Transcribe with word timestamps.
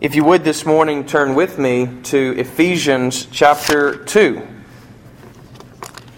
If 0.00 0.14
you 0.14 0.22
would 0.22 0.44
this 0.44 0.64
morning 0.64 1.06
turn 1.06 1.34
with 1.34 1.58
me 1.58 1.88
to 2.04 2.38
Ephesians 2.38 3.26
chapter 3.32 3.96
2. 3.96 4.46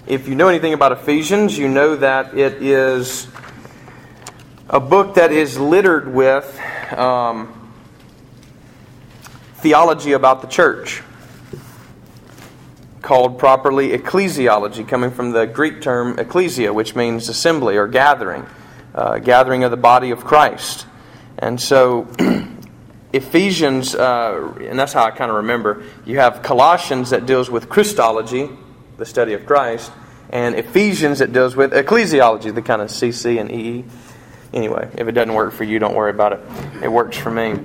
If 0.06 0.28
you 0.28 0.34
know 0.34 0.48
anything 0.48 0.74
about 0.74 0.92
Ephesians, 0.92 1.56
you 1.56 1.66
know 1.66 1.96
that 1.96 2.36
it 2.36 2.62
is 2.62 3.26
a 4.68 4.80
book 4.80 5.14
that 5.14 5.32
is 5.32 5.58
littered 5.58 6.12
with 6.12 6.60
um, 6.92 7.72
theology 9.54 10.12
about 10.12 10.42
the 10.42 10.48
church, 10.48 11.02
called 13.00 13.38
properly 13.38 13.96
ecclesiology, 13.96 14.86
coming 14.86 15.10
from 15.10 15.30
the 15.30 15.46
Greek 15.46 15.80
term 15.80 16.18
ecclesia, 16.18 16.74
which 16.74 16.94
means 16.94 17.30
assembly 17.30 17.78
or 17.78 17.88
gathering, 17.88 18.44
uh, 18.94 19.20
gathering 19.20 19.64
of 19.64 19.70
the 19.70 19.78
body 19.78 20.10
of 20.10 20.22
Christ. 20.22 20.84
And 21.38 21.58
so 21.58 22.06
Ephesians, 23.12 23.94
uh, 23.94 24.54
and 24.60 24.78
that's 24.78 24.92
how 24.92 25.04
I 25.04 25.10
kind 25.10 25.30
of 25.30 25.38
remember, 25.38 25.82
you 26.06 26.18
have 26.18 26.42
Colossians 26.42 27.10
that 27.10 27.26
deals 27.26 27.50
with 27.50 27.68
Christology, 27.68 28.48
the 28.98 29.06
study 29.06 29.32
of 29.34 29.46
Christ, 29.46 29.90
and 30.30 30.54
Ephesians 30.54 31.18
that 31.18 31.32
deals 31.32 31.56
with 31.56 31.72
ecclesiology, 31.72 32.54
the 32.54 32.62
kind 32.62 32.80
of 32.80 32.88
CC 32.88 33.40
and 33.40 33.50
EE. 33.50 33.84
Anyway, 34.52 34.88
if 34.96 35.08
it 35.08 35.12
doesn't 35.12 35.34
work 35.34 35.52
for 35.52 35.64
you, 35.64 35.78
don't 35.78 35.94
worry 35.94 36.10
about 36.10 36.32
it. 36.32 36.40
It 36.82 36.88
works 36.88 37.16
for 37.16 37.30
me. 37.30 37.58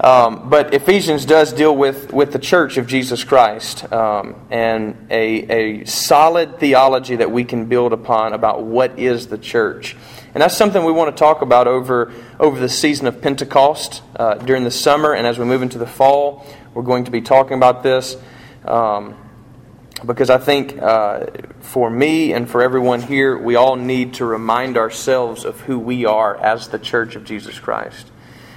Um, 0.00 0.48
but 0.48 0.74
Ephesians 0.74 1.24
does 1.24 1.52
deal 1.52 1.76
with, 1.76 2.12
with 2.12 2.32
the 2.32 2.38
church 2.40 2.78
of 2.78 2.86
Jesus 2.88 3.22
Christ 3.22 3.90
um, 3.92 4.34
and 4.50 5.06
a, 5.10 5.80
a 5.80 5.84
solid 5.84 6.58
theology 6.58 7.16
that 7.16 7.30
we 7.30 7.44
can 7.44 7.66
build 7.66 7.92
upon 7.92 8.32
about 8.32 8.64
what 8.64 8.98
is 8.98 9.28
the 9.28 9.38
church. 9.38 9.96
And 10.34 10.42
that's 10.42 10.56
something 10.56 10.84
we 10.84 10.90
want 10.90 11.14
to 11.14 11.18
talk 11.18 11.42
about 11.42 11.68
over, 11.68 12.12
over 12.40 12.58
the 12.58 12.68
season 12.68 13.06
of 13.06 13.22
Pentecost 13.22 14.02
uh, 14.16 14.34
during 14.34 14.64
the 14.64 14.70
summer 14.70 15.14
and 15.14 15.28
as 15.28 15.38
we 15.38 15.44
move 15.44 15.62
into 15.62 15.78
the 15.78 15.86
fall. 15.86 16.44
We're 16.74 16.82
going 16.82 17.04
to 17.04 17.12
be 17.12 17.20
talking 17.20 17.56
about 17.56 17.84
this 17.84 18.16
um, 18.64 19.16
because 20.04 20.30
I 20.30 20.38
think 20.38 20.76
uh, 20.82 21.26
for 21.60 21.88
me 21.88 22.32
and 22.32 22.50
for 22.50 22.62
everyone 22.62 23.00
here, 23.00 23.38
we 23.38 23.54
all 23.54 23.76
need 23.76 24.14
to 24.14 24.24
remind 24.24 24.76
ourselves 24.76 25.44
of 25.44 25.60
who 25.60 25.78
we 25.78 26.04
are 26.04 26.36
as 26.36 26.66
the 26.66 26.80
church 26.80 27.14
of 27.14 27.24
Jesus 27.24 27.60
Christ. 27.60 28.10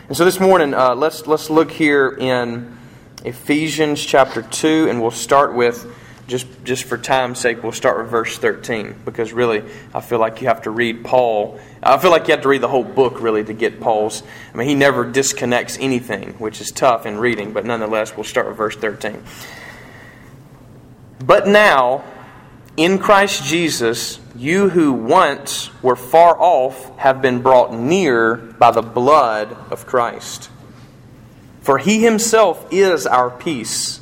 And 0.07 0.17
so 0.17 0.25
this 0.25 0.39
morning, 0.39 0.73
uh, 0.73 0.95
let's, 0.95 1.27
let's 1.27 1.51
look 1.51 1.69
here 1.69 2.09
in 2.09 2.75
Ephesians 3.23 4.03
chapter 4.03 4.41
2, 4.41 4.87
and 4.89 4.99
we'll 4.99 5.11
start 5.11 5.53
with 5.53 5.85
just 6.27 6.45
just 6.65 6.83
for 6.83 6.97
time's 6.97 7.39
sake, 7.39 7.63
we'll 7.63 7.71
start 7.71 7.99
with 7.99 8.11
verse 8.11 8.37
13 8.37 8.95
because 9.05 9.31
really, 9.31 9.63
I 9.93 10.01
feel 10.01 10.19
like 10.19 10.41
you 10.41 10.47
have 10.47 10.63
to 10.63 10.71
read 10.71 11.05
Paul. 11.05 11.59
I 11.81 11.97
feel 11.97 12.11
like 12.11 12.27
you 12.27 12.33
have 12.33 12.43
to 12.43 12.49
read 12.49 12.61
the 12.61 12.67
whole 12.67 12.83
book 12.83 13.21
really 13.21 13.43
to 13.45 13.53
get 13.53 13.79
Paul's. 13.79 14.23
I 14.53 14.57
mean, 14.57 14.67
he 14.67 14.75
never 14.75 15.09
disconnects 15.09 15.77
anything, 15.79 16.33
which 16.33 16.59
is 16.59 16.71
tough 16.71 17.05
in 17.05 17.17
reading, 17.17 17.53
but 17.53 17.65
nonetheless, 17.65 18.15
we'll 18.15 18.25
start 18.25 18.47
with 18.47 18.57
verse 18.57 18.75
13. 18.75 19.23
But 21.23 21.47
now, 21.47 22.03
in 22.75 22.99
Christ 22.99 23.45
Jesus, 23.45 24.19
you 24.35 24.69
who 24.69 24.93
once 24.93 25.71
were 25.81 25.95
far 25.95 26.39
off 26.39 26.95
have 26.97 27.21
been 27.21 27.41
brought 27.41 27.73
near 27.73 28.35
by 28.35 28.71
the 28.71 28.81
blood 28.81 29.51
of 29.71 29.87
Christ. 29.87 30.49
For 31.61 31.77
he 31.77 32.03
himself 32.03 32.67
is 32.71 33.07
our 33.07 33.29
peace 33.29 34.01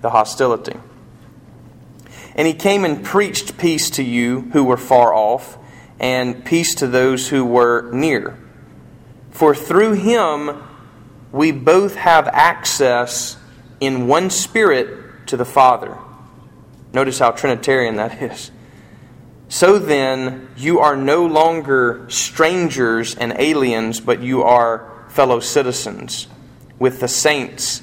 the 0.00 0.10
hostility. 0.10 0.78
And 2.34 2.46
he 2.46 2.54
came 2.54 2.84
and 2.84 3.04
preached 3.04 3.58
peace 3.58 3.90
to 3.90 4.02
you 4.02 4.42
who 4.52 4.64
were 4.64 4.76
far 4.76 5.12
off, 5.12 5.58
and 5.98 6.44
peace 6.44 6.74
to 6.76 6.86
those 6.86 7.28
who 7.28 7.44
were 7.44 7.90
near. 7.92 8.38
For 9.30 9.54
through 9.54 9.94
him 9.94 10.62
we 11.32 11.52
both 11.52 11.96
have 11.96 12.26
access 12.28 13.36
in 13.80 14.06
one 14.06 14.30
spirit 14.30 15.26
to 15.28 15.36
the 15.36 15.44
Father. 15.44 15.96
Notice 16.92 17.18
how 17.18 17.30
Trinitarian 17.30 17.96
that 17.96 18.20
is. 18.30 18.50
So 19.48 19.80
then, 19.80 20.48
you 20.56 20.78
are 20.78 20.94
no 20.94 21.26
longer 21.26 22.06
strangers 22.08 23.16
and 23.16 23.34
aliens, 23.36 23.98
but 23.98 24.22
you 24.22 24.44
are 24.44 25.04
fellow 25.08 25.40
citizens 25.40 26.28
with 26.78 27.00
the 27.00 27.08
saints 27.08 27.82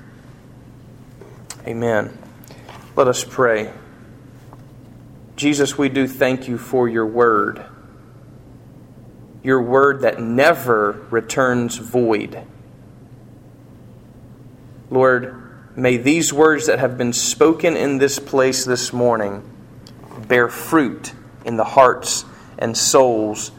Amen. 1.67 2.17
Let 2.95 3.07
us 3.07 3.23
pray. 3.23 3.71
Jesus, 5.35 5.77
we 5.77 5.89
do 5.89 6.07
thank 6.07 6.47
you 6.47 6.57
for 6.57 6.89
your 6.89 7.05
word, 7.05 7.63
your 9.43 9.61
word 9.61 10.01
that 10.01 10.21
never 10.21 11.05
returns 11.09 11.77
void. 11.77 12.43
Lord, 14.89 15.35
may 15.75 15.97
these 15.97 16.33
words 16.33 16.67
that 16.67 16.79
have 16.79 16.97
been 16.97 17.13
spoken 17.13 17.77
in 17.77 17.97
this 17.97 18.19
place 18.19 18.65
this 18.65 18.91
morning 18.91 19.43
bear 20.27 20.49
fruit 20.49 21.13
in 21.45 21.57
the 21.57 21.63
hearts 21.63 22.25
and 22.57 22.75
souls 22.75 23.51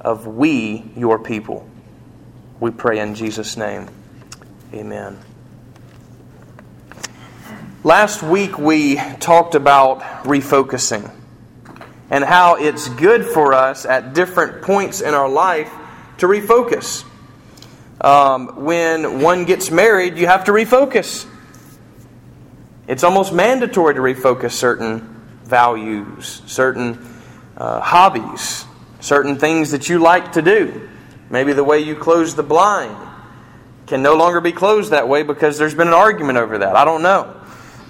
of 0.00 0.26
we, 0.26 0.90
your 0.96 1.18
people. 1.18 1.68
We 2.58 2.70
pray 2.70 2.98
in 2.98 3.14
Jesus' 3.14 3.56
name. 3.56 3.88
Amen. 4.74 5.18
Last 7.82 8.22
week 8.22 8.58
we 8.58 8.96
talked 9.20 9.54
about 9.54 10.00
refocusing 10.24 11.10
and 12.10 12.22
how 12.22 12.56
it's 12.56 12.90
good 12.90 13.24
for 13.24 13.54
us 13.54 13.86
at 13.86 14.12
different 14.12 14.60
points 14.60 15.00
in 15.00 15.14
our 15.14 15.30
life 15.30 15.72
to 16.18 16.26
refocus. 16.26 17.06
Um, 18.02 18.66
when 18.66 19.22
one 19.22 19.46
gets 19.46 19.70
married, 19.70 20.18
you 20.18 20.26
have 20.26 20.44
to 20.44 20.52
refocus. 20.52 21.26
It's 22.86 23.02
almost 23.02 23.32
mandatory 23.32 23.94
to 23.94 24.00
refocus 24.00 24.50
certain 24.50 25.00
values, 25.44 26.42
certain 26.44 26.98
uh, 27.56 27.80
hobbies, 27.80 28.66
certain 29.00 29.38
things 29.38 29.70
that 29.70 29.88
you 29.88 30.00
like 30.00 30.32
to 30.32 30.42
do. 30.42 30.86
Maybe 31.30 31.54
the 31.54 31.64
way 31.64 31.80
you 31.80 31.96
close 31.96 32.34
the 32.34 32.42
blind 32.42 33.08
can 33.86 34.02
no 34.02 34.16
longer 34.16 34.42
be 34.42 34.52
closed 34.52 34.90
that 34.90 35.08
way 35.08 35.22
because 35.22 35.56
there's 35.56 35.74
been 35.74 35.88
an 35.88 35.94
argument 35.94 36.36
over 36.36 36.58
that. 36.58 36.76
I 36.76 36.84
don't 36.84 37.02
know. 37.02 37.39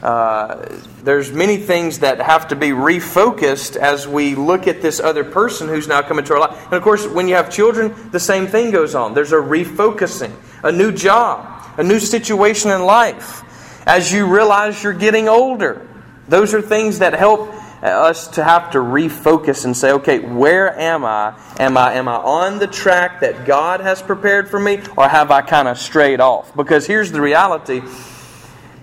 Uh, 0.03 0.67
there's 1.03 1.31
many 1.31 1.59
things 1.59 1.99
that 1.99 2.21
have 2.21 2.49
to 2.49 2.57
be 2.57 2.69
refocused 2.69 3.77
as 3.77 4.09
we 4.09 4.35
look 4.35 4.67
at 4.67 4.81
this 4.81 4.99
other 4.99 5.25
person 5.25 5.69
who's 5.69 5.87
now 5.87 6.01
come 6.01 6.19
into 6.19 6.33
our 6.33 6.41
life. 6.41 6.65
And 6.65 6.75
of 6.75 6.83
course, 6.83 7.07
when 7.07 7.29
you 7.29 7.35
have 7.35 7.51
children, 7.51 7.95
the 8.11 8.21
same 8.21 8.47
thing 8.47 8.71
goes 8.71 8.95
on. 8.95 9.13
There's 9.13 9.33
a 9.33 9.37
refocusing, 9.37 10.33
a 10.63 10.73
new 10.73 10.91
job, 10.91 11.65
a 11.79 11.85
new 11.85 12.01
situation 12.01 12.71
in 12.71 12.83
life. 12.85 13.43
As 13.87 14.13
you 14.13 14.27
realize 14.27 14.83
you're 14.83 14.93
getting 14.93 15.29
older, 15.29 15.87
those 16.29 16.55
are 16.55 16.63
things 16.63 17.01
that 17.01 17.13
help 17.13 17.53
us 17.83 18.29
to 18.29 18.45
have 18.45 18.71
to 18.73 18.79
refocus 18.79 19.65
and 19.65 19.77
say, 19.77 19.93
okay, 19.93 20.19
where 20.19 20.79
am 20.79 21.05
I? 21.05 21.35
Am 21.59 21.77
I 21.77 21.95
am 21.95 22.09
I 22.09 22.17
on 22.17 22.59
the 22.59 22.67
track 22.67 23.21
that 23.21 23.47
God 23.47 23.81
has 23.81 24.03
prepared 24.03 24.51
for 24.51 24.61
me, 24.61 24.81
or 24.97 25.09
have 25.09 25.31
I 25.31 25.41
kind 25.43 25.67
of 25.67 25.79
strayed 25.79 26.21
off? 26.21 26.55
Because 26.55 26.87
here's 26.87 27.11
the 27.11 27.21
reality 27.21 27.83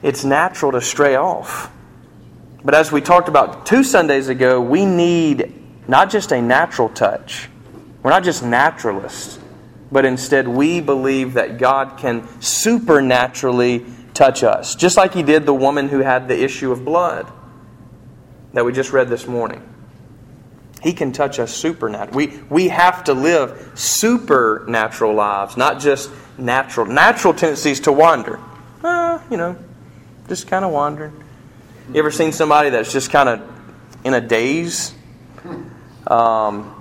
it's 0.02 0.24
natural 0.24 0.72
to 0.74 0.82
stray 0.82 1.16
off. 1.16 1.72
But 2.64 2.76
as 2.76 2.92
we 2.92 3.02
talked 3.02 3.30
about 3.30 3.66
two 3.66 3.84
Sundays 3.84 4.30
ago, 4.30 4.60
we 4.62 4.86
need 4.86 5.54
not 5.88 6.10
just 6.10 6.32
a 6.32 6.42
natural 6.42 6.90
touch. 6.90 7.50
We're 8.04 8.12
not 8.12 8.24
just 8.24 8.44
naturalists, 8.44 9.40
but 9.92 10.06
instead 10.06 10.48
we 10.48 10.82
believe 10.82 11.34
that 11.34 11.58
God 11.58 11.98
can 11.98 12.28
supernaturally 12.42 13.86
touch 14.14 14.44
us, 14.44 14.76
just 14.76 14.98
like 14.98 15.14
he 15.14 15.24
did 15.24 15.46
the 15.46 15.54
woman 15.54 15.90
who 15.90 16.00
had 16.00 16.28
the 16.28 16.44
issue 16.44 16.72
of 16.72 16.84
blood 16.84 17.32
that 18.54 18.66
we 18.66 18.74
just 18.74 18.92
read 18.92 19.10
this 19.10 19.28
morning. 19.28 19.62
He 20.82 20.94
can 20.94 21.12
touch 21.12 21.40
us 21.40 21.54
supernaturally. 21.54 22.28
We, 22.28 22.38
we 22.50 22.68
have 22.70 23.04
to 23.06 23.14
live 23.14 23.72
supernatural 23.76 25.14
lives, 25.14 25.58
not 25.58 25.80
just 25.80 26.10
natural. 26.38 26.86
Natural 26.86 27.34
tendencies 27.34 27.82
to 27.82 27.92
wander. 27.92 28.40
Uh, 28.84 29.20
you 29.30 29.38
know, 29.38 29.58
just 30.28 30.48
kind 30.48 30.66
of 30.66 30.72
wandering. 30.72 31.14
You 31.94 32.00
ever 32.00 32.12
seen 32.12 32.34
somebody 32.34 32.70
that's 32.70 32.92
just 32.92 33.12
kind 33.12 33.30
of 33.30 33.42
in 34.04 34.14
a 34.14 34.22
daze? 34.22 34.94
Um, 36.06 36.74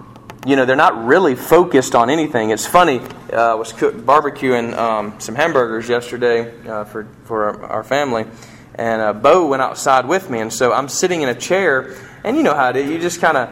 you 0.46 0.56
know, 0.56 0.64
they're 0.64 0.76
not 0.76 1.06
really 1.06 1.34
focused 1.34 1.94
on 1.94 2.10
anything. 2.10 2.50
It's 2.50 2.66
funny. 2.66 3.00
Uh, 3.32 3.52
I 3.52 3.54
was 3.54 3.72
barbecuing 3.72 4.76
um, 4.76 5.18
some 5.20 5.34
hamburgers 5.34 5.88
yesterday 5.88 6.66
uh, 6.68 6.84
for 6.84 7.08
for 7.24 7.44
our, 7.44 7.64
our 7.64 7.84
family, 7.84 8.26
and 8.74 9.02
uh, 9.02 9.12
Bo 9.12 9.46
went 9.46 9.62
outside 9.62 10.06
with 10.06 10.30
me, 10.30 10.40
and 10.40 10.52
so 10.52 10.72
I'm 10.72 10.88
sitting 10.88 11.22
in 11.22 11.28
a 11.28 11.34
chair, 11.34 11.96
and 12.24 12.36
you 12.36 12.42
know 12.42 12.54
how 12.54 12.70
it 12.70 12.76
is. 12.76 12.88
You 12.88 12.98
just 13.00 13.20
kind 13.20 13.36
of, 13.36 13.50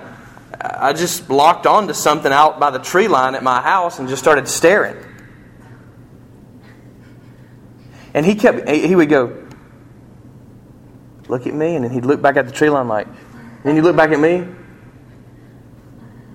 I 0.60 0.92
just 0.92 1.30
locked 1.30 1.66
onto 1.66 1.94
something 1.94 2.32
out 2.32 2.60
by 2.60 2.70
the 2.70 2.78
tree 2.78 3.08
line 3.08 3.34
at 3.34 3.42
my 3.42 3.60
house 3.60 3.98
and 3.98 4.08
just 4.08 4.22
started 4.22 4.46
staring. 4.48 4.96
And 8.12 8.24
he 8.24 8.36
kept, 8.36 8.68
he 8.68 8.94
would 8.94 9.08
go, 9.08 9.43
look 11.28 11.46
at 11.46 11.54
me, 11.54 11.76
and 11.76 11.84
then 11.84 11.92
he'd 11.92 12.04
look 12.04 12.20
back 12.20 12.36
at 12.36 12.46
the 12.46 12.52
tree 12.52 12.70
line 12.70 12.88
like, 12.88 13.06
then 13.64 13.76
you 13.76 13.82
look 13.82 13.96
back 13.96 14.10
at 14.10 14.20
me, 14.20 14.46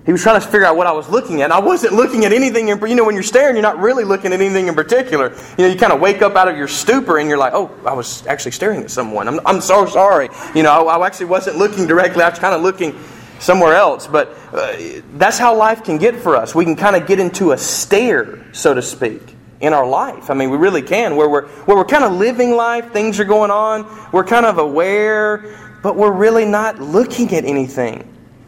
he 0.06 0.12
was 0.12 0.22
trying 0.22 0.40
to 0.40 0.46
figure 0.46 0.64
out 0.64 0.76
what 0.76 0.86
I 0.86 0.92
was 0.92 1.08
looking 1.08 1.42
at. 1.42 1.52
I 1.52 1.60
wasn't 1.60 1.92
looking 1.92 2.24
at 2.24 2.32
anything 2.32 2.68
in, 2.68 2.80
you 2.86 2.94
know, 2.94 3.04
when 3.04 3.14
you're 3.14 3.22
staring, 3.22 3.54
you're 3.54 3.62
not 3.62 3.78
really 3.78 4.02
looking 4.02 4.32
at 4.32 4.40
anything 4.40 4.66
in 4.66 4.74
particular. 4.74 5.30
You 5.58 5.64
know, 5.64 5.66
you 5.66 5.78
kind 5.78 5.92
of 5.92 6.00
wake 6.00 6.22
up 6.22 6.36
out 6.36 6.48
of 6.48 6.56
your 6.56 6.68
stupor 6.68 7.18
and 7.18 7.28
you're 7.28 7.38
like, 7.38 7.52
oh, 7.52 7.70
I 7.84 7.92
was 7.92 8.26
actually 8.26 8.52
staring 8.52 8.82
at 8.82 8.90
someone. 8.90 9.28
I'm, 9.28 9.40
I'm 9.46 9.60
so 9.60 9.86
sorry. 9.86 10.30
You 10.54 10.62
know, 10.62 10.88
I, 10.88 10.96
I 10.96 11.06
actually 11.06 11.26
wasn't 11.26 11.58
looking 11.58 11.86
directly. 11.86 12.22
I 12.22 12.30
was 12.30 12.38
kind 12.38 12.54
of 12.54 12.62
looking 12.62 12.98
somewhere 13.40 13.74
else. 13.74 14.06
But 14.06 14.36
uh, 14.52 15.02
that's 15.12 15.38
how 15.38 15.54
life 15.56 15.84
can 15.84 15.98
get 15.98 16.16
for 16.16 16.34
us. 16.34 16.54
We 16.54 16.64
can 16.64 16.76
kind 16.76 16.96
of 16.96 17.06
get 17.06 17.20
into 17.20 17.52
a 17.52 17.58
stare, 17.58 18.52
so 18.52 18.72
to 18.72 18.82
speak, 18.82 19.36
in 19.60 19.72
our 19.72 19.86
life. 19.86 20.30
I 20.30 20.34
mean, 20.34 20.50
we 20.50 20.56
really 20.56 20.82
can, 20.82 21.16
where 21.16 21.28
we're, 21.28 21.46
where 21.46 21.76
we're 21.76 21.84
kind 21.84 22.04
of 22.04 22.12
living 22.12 22.52
life, 22.52 22.92
things 22.92 23.20
are 23.20 23.24
going 23.24 23.50
on, 23.50 23.86
we're 24.12 24.24
kind 24.24 24.46
of 24.46 24.58
aware, 24.58 25.78
but 25.82 25.96
we're 25.96 26.12
really 26.12 26.44
not 26.44 26.78
looking 26.80 27.34
at 27.34 27.44
anything. 27.44 28.06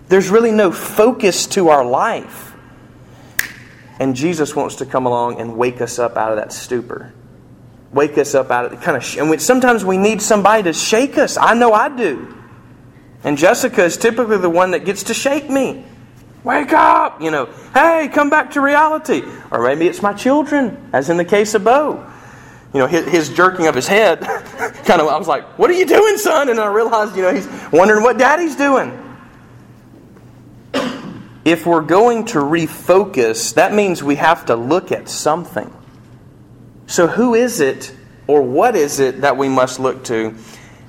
There's 0.09 0.29
really 0.29 0.53
no 0.53 0.73
focus 0.73 1.47
to 1.49 1.69
our 1.69 1.85
life. 1.85 2.55
And 3.99 4.17
Jesus 4.17 4.57
wants 4.57 4.77
to 4.77 4.87
come 4.87 5.07
along 5.07 5.41
and 5.41 5.57
wake 5.57 5.81
us 5.81 5.99
up 5.99 6.17
out 6.17 6.33
of 6.33 6.37
that 6.37 6.53
stupor. 6.53 7.13
Wake 7.93 8.17
us 8.17 8.35
up 8.35 8.51
out 8.51 8.65
of 8.65 8.71
the 8.71 8.79
kind 8.79 8.97
of, 8.97 9.19
and 9.19 9.31
we, 9.31 9.39
sometimes 9.39 9.85
we 9.85 9.99
need 9.99 10.23
somebody 10.23 10.63
to 10.65 10.73
shake 10.73 11.19
us. 11.19 11.37
I 11.37 11.55
know 11.55 11.73
I 11.73 11.95
do. 11.95 12.35
And 13.23 13.37
Jessica 13.37 13.85
is 13.85 13.97
typically 13.97 14.39
the 14.39 14.51
one 14.51 14.73
that 14.73 14.85
gets 14.85 15.05
to 15.05 15.15
shake 15.15 15.49
me. 15.49 15.85
Wake 16.45 16.73
up! 16.73 17.21
You 17.21 17.31
know, 17.31 17.47
hey, 17.75 18.09
come 18.13 18.31
back 18.31 18.53
to 18.53 18.61
reality. 18.61 19.23
Or 19.51 19.63
maybe 19.63 19.87
it's 19.87 20.03
my 20.03 20.13
children, 20.13 20.91
as 20.93 21.09
in 21.11 21.17
the 21.17 21.25
case 21.25 21.55
of 21.55 21.65
Bo. 21.65 22.09
You 22.75 22.81
know, 22.81 22.87
his, 22.87 23.07
his 23.07 23.29
jerking 23.29 23.67
of 23.67 23.75
his 23.75 23.87
head, 23.87 24.21
kind 24.85 25.01
of, 25.01 25.09
I 25.09 25.19
was 25.19 25.29
like, 25.29 25.59
what 25.59 25.71
are 25.71 25.75
you 25.75 25.87
doing, 25.87 26.17
son? 26.17 26.49
And 26.49 26.59
I 26.59 26.73
realized, 26.73 27.15
you 27.17 27.23
know, 27.23 27.35
he's 27.35 27.47
wondering 27.71 28.03
what 28.03 28.19
daddy's 28.19 28.57
doing 28.57 28.99
if 31.45 31.67
we're 31.67 31.83
going 31.83 32.27
to 32.27 32.39
refocus, 32.39 33.55
that 33.55 33.73
means 33.73 34.03
we 34.03 34.17
have 34.17 34.47
to 34.47 34.57
look 34.57 34.93
at 34.93 35.09
something. 35.09 35.73
So, 36.87 37.07
who 37.07 37.35
is 37.35 37.61
it 37.61 37.95
or 38.27 38.43
what 38.43 38.77
is 38.77 39.01
it 39.01 39.23
that 39.23 39.37
we 39.37 39.49
must 39.49 39.81
look 39.81 40.05
to? 40.05 40.37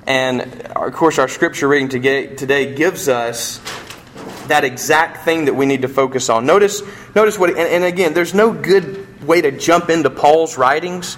And 0.06 0.62
of 0.72 0.92
course, 0.92 1.18
our 1.18 1.28
scripture 1.28 1.66
reading 1.66 1.88
today 1.88 2.74
gives 2.74 3.08
us 3.08 3.58
that 4.48 4.64
exact 4.64 5.24
thing 5.24 5.46
that 5.46 5.54
we 5.54 5.66
need 5.66 5.82
to 5.82 5.88
focus 5.88 6.28
on. 6.28 6.46
Notice, 6.46 6.82
notice 7.14 7.38
what, 7.38 7.50
and, 7.50 7.58
and 7.58 7.84
again, 7.84 8.14
there's 8.14 8.34
no 8.34 8.52
good 8.52 9.24
way 9.26 9.40
to 9.40 9.50
jump 9.50 9.90
into 9.90 10.10
Paul's 10.10 10.58
writings. 10.58 11.16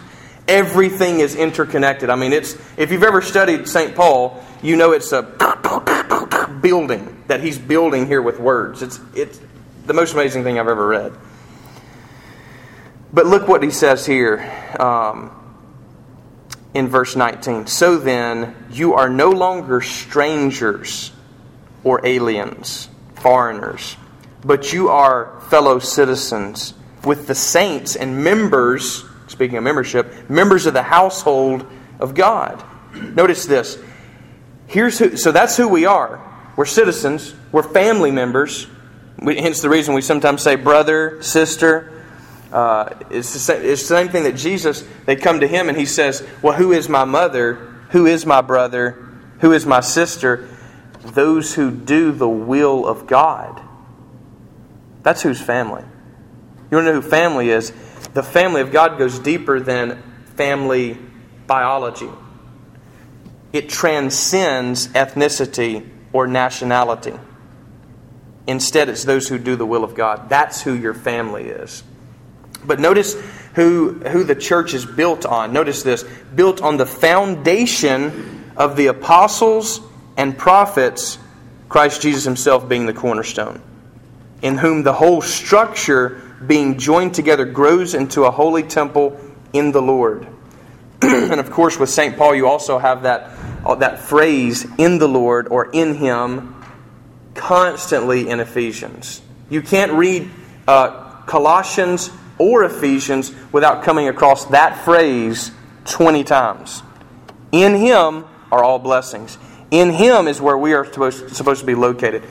Everything 0.49 1.21
is 1.21 1.35
interconnected. 1.35 2.11
I 2.11 2.17
mean, 2.17 2.33
it's 2.33 2.57
if 2.77 2.91
you've 2.91 3.03
ever 3.03 3.21
studied 3.21 3.69
St. 3.69 3.95
Paul, 3.95 4.43
you 4.63 4.77
know 4.77 4.93
it's 4.93 5.13
a 5.13 5.23
building 6.61 7.25
that 7.27 7.41
he's 7.41 7.59
building 7.59 8.07
here 8.07 8.23
with 8.23 8.39
words. 8.39 8.83
It's, 8.83 9.01
it's 9.15 9.41
the 9.87 9.95
most 9.95 10.15
amazing 10.15 10.45
thing 10.45 10.59
I've 10.59 10.69
ever 10.69 10.87
read. 10.87 11.13
But 13.13 13.27
look 13.27 13.49
what 13.49 13.63
he 13.63 13.71
says 13.71 14.05
here 14.05 14.41
um, 14.79 15.31
in 16.75 16.89
verse 16.89 17.17
19. 17.17 17.67
So 17.67 17.99
then, 17.99 18.55
you 18.71 18.95
are 18.95 19.09
no 19.09 19.31
longer 19.31 19.81
strangers 19.81 21.13
or 21.85 22.05
aliens, 22.05 22.89
foreigners, 23.27 23.97
but 24.45 24.73
you 24.73 24.89
are 24.89 25.41
fellow 25.51 25.81
citizens 25.81 26.75
with 27.05 27.27
the 27.27 27.35
saints 27.35 27.97
and 27.97 28.23
members, 28.23 29.05
speaking 29.27 29.57
of 29.57 29.65
membership, 29.65 30.31
members 30.31 30.65
of 30.67 30.75
the 30.75 30.83
household 30.85 31.67
of 31.99 32.15
God. 32.15 32.63
Notice 32.95 33.45
this. 33.45 33.79
Here's 34.69 35.01
who, 35.01 35.17
so 35.17 35.33
that's 35.33 35.57
who 35.57 35.67
we 35.67 35.87
are. 35.87 36.23
We're 36.55 36.67
citizens, 36.67 37.35
we're 37.51 37.65
family 37.65 38.13
members. 38.13 38.69
We, 39.19 39.41
hence 39.41 39.61
the 39.61 39.71
reason 39.71 39.95
we 39.95 40.03
sometimes 40.03 40.43
say 40.43 40.55
brother, 40.55 41.21
sister. 41.21 42.05
Uh, 42.53 42.91
it's, 43.11 43.33
the 43.33 43.41
same, 43.41 43.65
it's 43.65 43.83
the 43.83 43.89
same 43.89 44.09
thing 44.09 44.23
that 44.23 44.37
Jesus, 44.37 44.85
they 45.05 45.17
come 45.17 45.41
to 45.41 45.49
him 45.49 45.69
and 45.69 45.77
he 45.77 45.87
says, 45.87 46.25
Well, 46.43 46.55
who 46.55 46.71
is 46.71 46.89
my 46.89 47.05
mother? 47.05 47.55
Who 47.91 48.07
is 48.07 48.25
my 48.25 48.41
brother? 48.41 49.05
Who 49.41 49.53
is 49.53 49.67
my 49.67 49.81
sister? 49.81 50.49
Those 51.07 51.55
who 51.55 51.71
do 51.71 52.13
the 52.13 52.29
will 52.29 52.87
of 52.87 53.07
God. 53.07 53.61
That's 55.03 55.23
whose 55.23 55.41
family. 55.41 55.85
You 56.71 56.77
want 56.77 56.87
to 56.87 56.95
know 56.95 57.01
who 57.01 57.09
family 57.09 57.51
is? 57.51 57.73
The 58.13 58.23
family 58.23 58.61
of 58.61 58.73
God 58.73 58.99
goes 58.99 59.19
deeper 59.19 59.61
than 59.61 60.03
family 60.35 60.99
biology. 61.47 62.11
It 63.53 63.69
transcends 63.69 64.89
ethnicity 64.89 65.89
or 66.13 66.27
nationality. 66.27 67.15
Instead, 68.47 68.89
it's 68.89 69.05
those 69.05 69.29
who 69.29 69.39
do 69.39 69.57
the 69.57 69.67
will 69.67 69.85
of 69.85 69.95
God. 69.95 70.29
That's 70.29 70.63
who 70.63 70.73
your 70.73 70.95
family 70.95 71.45
is. 71.45 71.83
But 72.65 72.81
notice 72.81 73.15
who, 73.55 73.95
who 74.01 74.25
the 74.25 74.35
church 74.35 74.75
is 74.75 74.85
built 74.85 75.25
on. 75.25 75.53
Notice 75.53 75.83
this 75.83 76.05
built 76.35 76.61
on 76.61 76.77
the 76.77 76.87
foundation 76.87 78.53
of 78.57 78.77
the 78.77 78.87
apostles 78.89 79.81
and 80.17 80.37
prophets, 80.37 81.19
Christ 81.69 82.03
Jesus 82.03 82.25
himself 82.25 82.69
being 82.69 82.87
the 82.87 82.95
cornerstone, 82.95 83.61
in 84.43 84.59
whom 84.59 84.83
the 84.83 84.93
whole 84.93 85.21
structure, 85.21 86.23
being 86.47 86.79
joined 86.79 87.15
together, 87.15 87.45
grows 87.45 87.95
into 87.95 88.25
a 88.25 88.31
holy 88.31 88.63
temple 88.63 89.21
in 89.53 89.73
the 89.73 89.83
Lord. 89.83 90.27
and 91.03 91.41
of 91.41 91.51
course, 91.51 91.79
with 91.79 91.91
St. 91.91 92.17
Paul, 92.17 92.35
you 92.35 92.47
also 92.49 92.79
have 92.79 93.03
that 93.03 93.31
uh, 93.65 93.75
that 93.77 93.99
phrase 93.99 94.67
in 94.79 94.99
the 94.99 95.09
Lord 95.09 95.49
or 95.49 95.71
in 95.71 95.95
Him 95.95 96.55
constantly 97.35 98.29
in 98.29 98.41
Ephesians. 98.41 99.21
You 99.51 99.61
can't 99.61 99.93
read 99.93 100.31
uh, 100.67 101.23
Colossians 101.27 102.11
or 102.39 102.65
Ephesians 102.65 103.33
without 103.53 103.83
coming 103.83 104.09
across 104.09 104.47
that 104.47 104.85
phrase 104.85 105.51
20 105.87 106.25
times. 106.25 106.83
In 107.53 107.75
Him 107.75 108.25
are 108.51 108.63
all 108.63 108.79
blessings. 108.79 109.39
In 109.71 109.91
Him 109.91 110.29
is 110.29 110.41
where 110.41 110.57
we 110.57 110.75
are 110.75 110.85
supposed, 110.85 111.61
to 111.61 111.67
be 111.67 111.75
located. 111.75 112.23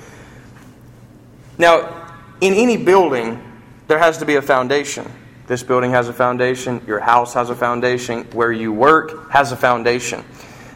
Now, 1.58 2.12
in 2.42 2.54
any 2.54 2.78
building, 2.78 3.42
there 3.88 4.00
has 4.00 4.20
to 4.20 4.26
be 4.26 4.36
a 4.36 4.42
foundation. 4.42 5.12
This 5.48 5.62
building 5.62 5.92
has 5.92 6.08
a 6.08 6.14
foundation. 6.14 6.82
Your 6.88 7.00
house 7.00 7.34
has 7.34 7.50
a 7.50 7.56
foundation. 7.56 8.24
Where 8.32 8.52
you 8.52 8.72
work 8.72 9.32
has 9.32 9.52
a 9.52 9.56
foundation. 9.56 10.24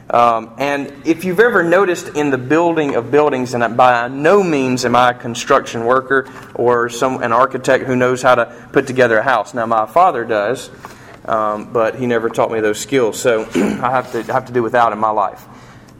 Um, 0.09 0.55
and 0.57 0.91
if 1.05 1.23
you've 1.23 1.39
ever 1.39 1.63
noticed 1.63 2.09
in 2.09 2.31
the 2.31 2.37
building 2.37 2.95
of 2.95 3.11
buildings, 3.11 3.53
and 3.53 3.77
by 3.77 4.07
no 4.07 4.41
means 4.43 4.83
am 4.83 4.95
I 4.95 5.11
a 5.11 5.13
construction 5.13 5.85
worker 5.85 6.27
or 6.55 6.89
some 6.89 7.21
an 7.21 7.31
architect 7.31 7.85
who 7.85 7.95
knows 7.95 8.21
how 8.21 8.35
to 8.35 8.69
put 8.71 8.87
together 8.87 9.19
a 9.19 9.23
house. 9.23 9.53
Now, 9.53 9.67
my 9.67 9.85
father 9.85 10.25
does, 10.25 10.71
um, 11.25 11.71
but 11.71 11.95
he 11.95 12.07
never 12.07 12.27
taught 12.29 12.51
me 12.51 12.59
those 12.59 12.79
skills, 12.79 13.19
so 13.19 13.43
I 13.55 13.91
have 13.91 14.11
to 14.13 14.23
have 14.33 14.45
to 14.45 14.53
do 14.53 14.63
without 14.63 14.93
in 14.93 14.99
my 14.99 15.11
life. 15.11 15.45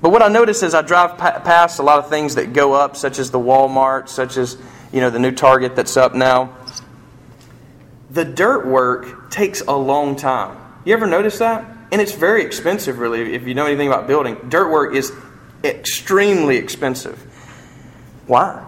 But 0.01 0.11
what 0.11 0.21
I 0.21 0.29
notice 0.29 0.63
is 0.63 0.73
I 0.73 0.81
drive 0.81 1.17
pa- 1.17 1.39
past 1.39 1.79
a 1.79 1.83
lot 1.83 1.99
of 1.99 2.09
things 2.09 2.35
that 2.35 2.53
go 2.53 2.73
up, 2.73 2.95
such 2.95 3.19
as 3.19 3.31
the 3.31 3.39
Walmart, 3.39 4.07
such 4.07 4.37
as 4.37 4.57
you 4.91 5.01
know 5.01 5.09
the 5.09 5.19
new 5.19 5.31
Target 5.31 5.75
that's 5.75 5.97
up 5.97 6.15
now. 6.15 6.55
The 8.11 8.25
dirt 8.25 8.65
work 8.65 9.29
takes 9.29 9.61
a 9.61 9.75
long 9.75 10.15
time. 10.15 10.57
You 10.85 10.93
ever 10.93 11.05
notice 11.05 11.39
that? 11.39 11.65
And 11.91 12.01
it's 12.01 12.13
very 12.13 12.43
expensive, 12.43 12.99
really, 12.99 13.33
if 13.33 13.47
you 13.47 13.53
know 13.53 13.65
anything 13.65 13.87
about 13.87 14.07
building. 14.07 14.37
Dirt 14.47 14.71
work 14.71 14.95
is 14.95 15.11
extremely 15.63 16.57
expensive. 16.57 17.17
Why? 18.25 18.65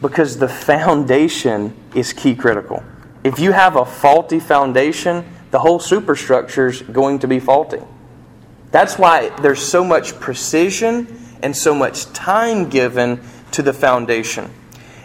Because 0.00 0.38
the 0.38 0.48
foundation 0.48 1.74
is 1.94 2.12
key 2.12 2.34
critical. 2.34 2.84
If 3.24 3.38
you 3.38 3.52
have 3.52 3.76
a 3.76 3.84
faulty 3.84 4.40
foundation, 4.40 5.24
the 5.50 5.58
whole 5.58 5.78
superstructure 5.78 6.68
is 6.68 6.82
going 6.82 7.20
to 7.20 7.28
be 7.28 7.40
faulty. 7.40 7.80
That's 8.70 8.98
why 8.98 9.30
there's 9.40 9.62
so 9.62 9.84
much 9.84 10.18
precision 10.20 11.18
and 11.42 11.56
so 11.56 11.74
much 11.74 12.06
time 12.12 12.68
given 12.68 13.20
to 13.52 13.62
the 13.62 13.72
foundation. 13.72 14.50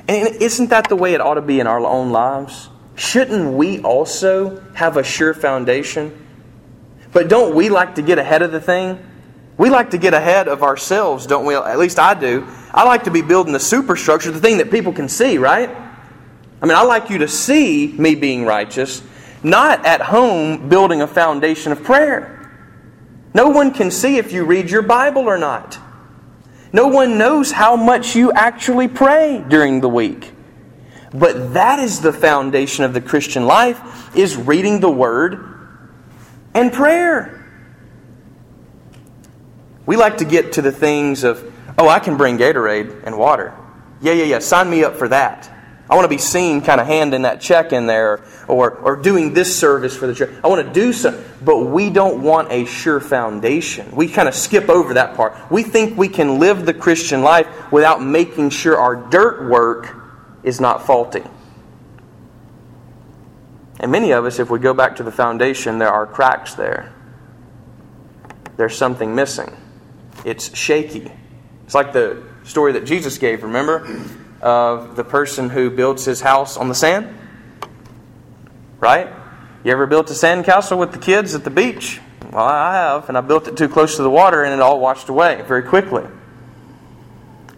And 0.07 0.41
isn't 0.41 0.69
that 0.69 0.89
the 0.89 0.95
way 0.95 1.13
it 1.13 1.21
ought 1.21 1.35
to 1.35 1.41
be 1.41 1.59
in 1.59 1.67
our 1.67 1.79
own 1.79 2.11
lives? 2.11 2.69
Shouldn't 2.95 3.53
we 3.53 3.79
also 3.81 4.61
have 4.73 4.97
a 4.97 5.03
sure 5.03 5.33
foundation? 5.33 6.27
But 7.13 7.27
don't 7.27 7.55
we 7.55 7.69
like 7.69 7.95
to 7.95 8.01
get 8.01 8.17
ahead 8.17 8.41
of 8.41 8.51
the 8.51 8.61
thing? 8.61 9.05
We 9.57 9.69
like 9.69 9.91
to 9.91 9.97
get 9.97 10.13
ahead 10.13 10.47
of 10.47 10.63
ourselves, 10.63 11.27
don't 11.27 11.45
we? 11.45 11.55
At 11.55 11.77
least 11.77 11.99
I 11.99 12.13
do. 12.13 12.47
I 12.73 12.83
like 12.83 13.03
to 13.03 13.11
be 13.11 13.21
building 13.21 13.53
the 13.53 13.59
superstructure, 13.59 14.31
the 14.31 14.39
thing 14.39 14.57
that 14.57 14.71
people 14.71 14.93
can 14.93 15.07
see, 15.07 15.37
right? 15.37 15.69
I 15.69 16.65
mean, 16.65 16.75
I 16.75 16.83
like 16.83 17.09
you 17.09 17.19
to 17.19 17.27
see 17.27 17.93
me 17.97 18.15
being 18.15 18.45
righteous, 18.45 19.03
not 19.43 19.85
at 19.85 20.01
home 20.01 20.69
building 20.69 21.01
a 21.01 21.07
foundation 21.07 21.71
of 21.71 21.83
prayer. 21.83 22.40
No 23.33 23.49
one 23.49 23.71
can 23.73 23.91
see 23.91 24.17
if 24.17 24.31
you 24.31 24.43
read 24.43 24.69
your 24.69 24.81
Bible 24.81 25.23
or 25.23 25.37
not. 25.37 25.79
No 26.73 26.87
one 26.87 27.17
knows 27.17 27.51
how 27.51 27.75
much 27.75 28.15
you 28.15 28.31
actually 28.31 28.87
pray 28.87 29.43
during 29.47 29.81
the 29.81 29.89
week. 29.89 30.33
But 31.13 31.53
that 31.53 31.79
is 31.79 31.99
the 31.99 32.13
foundation 32.13 32.85
of 32.85 32.93
the 32.93 33.01
Christian 33.01 33.45
life 33.45 34.15
is 34.15 34.37
reading 34.37 34.79
the 34.79 34.89
word 34.89 35.43
and 36.53 36.71
prayer. 36.71 37.37
We 39.85 39.97
like 39.97 40.17
to 40.17 40.25
get 40.25 40.53
to 40.53 40.61
the 40.61 40.71
things 40.71 41.23
of, 41.23 41.53
oh, 41.77 41.89
I 41.89 41.99
can 41.99 42.15
bring 42.15 42.37
Gatorade 42.37 43.03
and 43.05 43.17
water. 43.17 43.53
Yeah, 44.01 44.13
yeah, 44.13 44.23
yeah, 44.23 44.39
sign 44.39 44.69
me 44.69 44.83
up 44.83 44.95
for 44.95 45.09
that. 45.09 45.50
I 45.91 45.95
want 45.95 46.05
to 46.05 46.09
be 46.09 46.19
seen 46.19 46.61
kind 46.61 46.79
of 46.79 46.87
handing 46.87 47.23
that 47.23 47.41
check 47.41 47.73
in 47.73 47.85
there 47.85 48.23
or, 48.47 48.71
or 48.71 48.95
doing 48.95 49.33
this 49.33 49.59
service 49.59 49.93
for 49.93 50.07
the 50.07 50.15
church. 50.15 50.33
I 50.41 50.47
want 50.47 50.65
to 50.65 50.73
do 50.73 50.93
so, 50.93 51.21
but 51.43 51.65
we 51.65 51.89
don't 51.89 52.23
want 52.23 52.49
a 52.49 52.63
sure 52.63 53.01
foundation. 53.01 53.93
We 53.93 54.07
kind 54.07 54.29
of 54.29 54.33
skip 54.33 54.69
over 54.69 54.93
that 54.93 55.17
part. 55.17 55.51
We 55.51 55.63
think 55.63 55.97
we 55.97 56.07
can 56.07 56.39
live 56.39 56.65
the 56.65 56.73
Christian 56.73 57.23
life 57.23 57.73
without 57.73 58.01
making 58.01 58.51
sure 58.51 58.77
our 58.77 58.95
dirt 58.95 59.49
work 59.49 59.93
is 60.43 60.61
not 60.61 60.85
faulty. 60.85 61.23
And 63.81 63.91
many 63.91 64.11
of 64.11 64.23
us, 64.23 64.39
if 64.39 64.49
we 64.49 64.59
go 64.59 64.73
back 64.73 64.95
to 64.95 65.03
the 65.03 65.11
foundation, 65.11 65.77
there 65.77 65.89
are 65.89 66.07
cracks 66.07 66.53
there. 66.53 66.93
There's 68.55 68.77
something 68.77 69.13
missing. 69.13 69.57
It's 70.23 70.55
shaky. 70.55 71.11
It's 71.65 71.75
like 71.75 71.91
the 71.91 72.23
story 72.45 72.71
that 72.73 72.85
Jesus 72.85 73.17
gave, 73.17 73.43
remember? 73.43 73.85
Of 74.41 74.95
the 74.95 75.03
person 75.03 75.49
who 75.49 75.69
builds 75.69 76.05
his 76.05 76.21
house 76.21 76.57
on 76.57 76.67
the 76.67 76.75
sand? 76.75 77.15
Right? 78.79 79.07
You 79.63 79.71
ever 79.71 79.85
built 79.85 80.09
a 80.09 80.13
sandcastle 80.13 80.77
with 80.77 80.91
the 80.91 80.97
kids 80.97 81.35
at 81.35 81.43
the 81.43 81.51
beach? 81.51 81.99
Well, 82.31 82.43
I 82.43 82.75
have, 82.75 83.09
and 83.09 83.17
I 83.17 83.21
built 83.21 83.47
it 83.47 83.57
too 83.57 83.69
close 83.69 83.97
to 83.97 84.03
the 84.03 84.09
water 84.09 84.43
and 84.43 84.53
it 84.53 84.59
all 84.59 84.79
washed 84.79 85.09
away 85.09 85.43
very 85.47 85.63
quickly. 85.63 86.03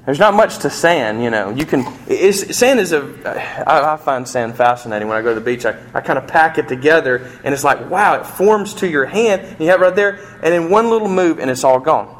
There's 0.05 0.19
not 0.19 0.33
much 0.33 0.59
to 0.59 0.69
sand, 0.69 1.23
you 1.23 1.29
know. 1.29 1.51
You 1.51 1.65
can 1.65 1.85
sand 2.33 2.79
is 2.81 2.91
a. 2.91 3.65
I, 3.65 3.93
I 3.93 3.97
find 3.97 4.27
sand 4.27 4.57
fascinating 4.57 5.07
when 5.07 5.17
I 5.17 5.21
go 5.21 5.29
to 5.29 5.39
the 5.39 5.45
beach. 5.45 5.65
I, 5.65 5.81
I 5.93 6.01
kind 6.01 6.19
of 6.19 6.27
pack 6.27 6.57
it 6.57 6.67
together, 6.67 7.31
and 7.45 7.53
it's 7.53 7.63
like 7.63 7.89
wow, 7.89 8.19
it 8.19 8.25
forms 8.25 8.73
to 8.75 8.89
your 8.89 9.05
hand. 9.05 9.43
And 9.43 9.61
you 9.61 9.67
have 9.67 9.81
it 9.81 9.85
right 9.85 9.95
there, 9.95 10.19
and 10.43 10.53
in 10.53 10.69
one 10.69 10.89
little 10.89 11.07
move, 11.07 11.39
and 11.39 11.49
it's 11.49 11.63
all 11.63 11.79
gone. 11.79 12.19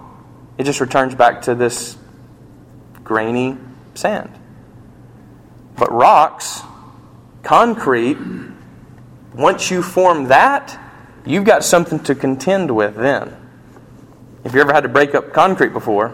It 0.58 0.64
just 0.64 0.80
returns 0.80 1.14
back 1.14 1.42
to 1.44 1.56
this 1.56 1.98
grainy 3.04 3.58
sand. 3.96 4.32
But 5.78 5.92
rocks, 5.92 6.62
concrete, 7.44 8.18
once 9.34 9.72
you 9.72 9.82
form 9.82 10.26
that, 10.26 10.80
you've 11.26 11.46
got 11.46 11.64
something 11.64 12.00
to 12.02 12.16
contend 12.16 12.76
with 12.76 12.96
then. 12.96 13.36
If 14.44 14.54
you 14.54 14.62
ever 14.62 14.74
had 14.74 14.84
to 14.84 14.90
break 14.90 15.16
up 15.16 15.34
concrete 15.34 15.74
before, 15.74 16.10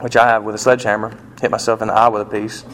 which 0.00 0.16
I 0.16 0.26
have 0.26 0.44
with 0.44 0.54
a 0.54 0.58
sledgehammer, 0.58 1.16
hit 1.40 1.50
myself 1.50 1.80
in 1.82 1.88
the 1.88 1.94
eye 1.94 2.08
with 2.08 2.22
a 2.22 2.26
piece, 2.26 2.64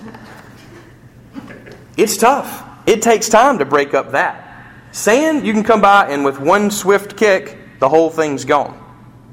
it's 1.96 2.16
tough. 2.16 2.68
It 2.86 3.02
takes 3.02 3.28
time 3.28 3.58
to 3.58 3.64
break 3.64 3.94
up 3.94 4.12
that. 4.12 4.66
Sand, 4.90 5.46
you 5.46 5.52
can 5.52 5.62
come 5.62 5.80
by 5.80 6.10
and 6.10 6.24
with 6.24 6.40
one 6.40 6.70
swift 6.70 7.16
kick, 7.16 7.56
the 7.78 7.88
whole 7.88 8.10
thing's 8.10 8.44
gone. 8.44 8.78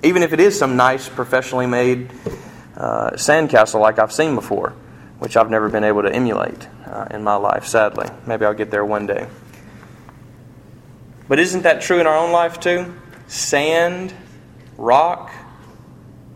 Even 0.03 0.23
if 0.23 0.31
it 0.31 0.39
is 0.39 0.57
some 0.57 0.77
nice, 0.77 1.09
professionally 1.09 1.65
made 1.65 2.11
uh, 2.77 3.11
sandcastle 3.11 3.81
like 3.81 3.99
I've 3.99 4.13
seen 4.13 4.35
before, 4.35 4.73
which 5.19 5.37
I've 5.37 5.49
never 5.49 5.69
been 5.69 5.83
able 5.83 6.01
to 6.01 6.13
emulate 6.13 6.67
uh, 6.85 7.07
in 7.11 7.23
my 7.23 7.35
life, 7.35 7.67
sadly. 7.67 8.07
Maybe 8.25 8.45
I'll 8.45 8.53
get 8.53 8.71
there 8.71 8.85
one 8.85 9.05
day. 9.05 9.27
But 11.27 11.39
isn't 11.39 11.61
that 11.61 11.81
true 11.81 11.99
in 11.99 12.07
our 12.07 12.17
own 12.17 12.31
life 12.31 12.59
too? 12.59 12.95
Sand, 13.27 14.13
rock, 14.77 15.31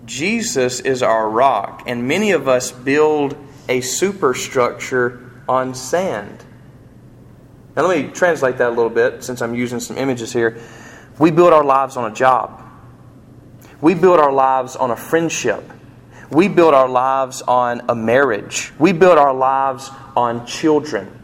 Jesus 0.05 0.81
is 0.81 1.01
our 1.01 1.29
rock, 1.29 1.83
and 1.87 2.07
many 2.07 2.31
of 2.31 2.47
us 2.47 2.71
build 2.71 3.35
a 3.69 3.81
superstructure 3.81 5.31
on 5.47 5.73
sand. 5.73 6.43
Now, 7.75 7.87
let 7.87 8.05
me 8.05 8.11
translate 8.11 8.57
that 8.57 8.67
a 8.67 8.75
little 8.75 8.89
bit 8.89 9.23
since 9.23 9.41
I'm 9.41 9.55
using 9.55 9.79
some 9.79 9.97
images 9.97 10.31
here. 10.31 10.61
We 11.17 11.31
build 11.31 11.53
our 11.53 11.63
lives 11.63 11.97
on 11.97 12.11
a 12.11 12.13
job. 12.13 12.61
We 13.81 13.93
build 13.93 14.19
our 14.19 14.31
lives 14.31 14.75
on 14.75 14.91
a 14.91 14.95
friendship. 14.95 15.63
We 16.33 16.47
build 16.47 16.73
our 16.73 16.89
lives 16.89 17.41
on 17.43 17.83
a 17.89 17.95
marriage. 17.95 18.73
We 18.79 18.91
build 18.91 19.17
our 19.17 19.33
lives 19.33 19.89
on 20.15 20.45
children. 20.45 21.23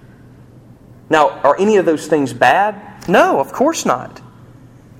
Now, 1.09 1.29
are 1.41 1.59
any 1.59 1.77
of 1.77 1.85
those 1.85 2.07
things 2.07 2.31
bad? 2.31 3.07
No, 3.09 3.39
of 3.39 3.51
course 3.51 3.85
not. 3.85 4.21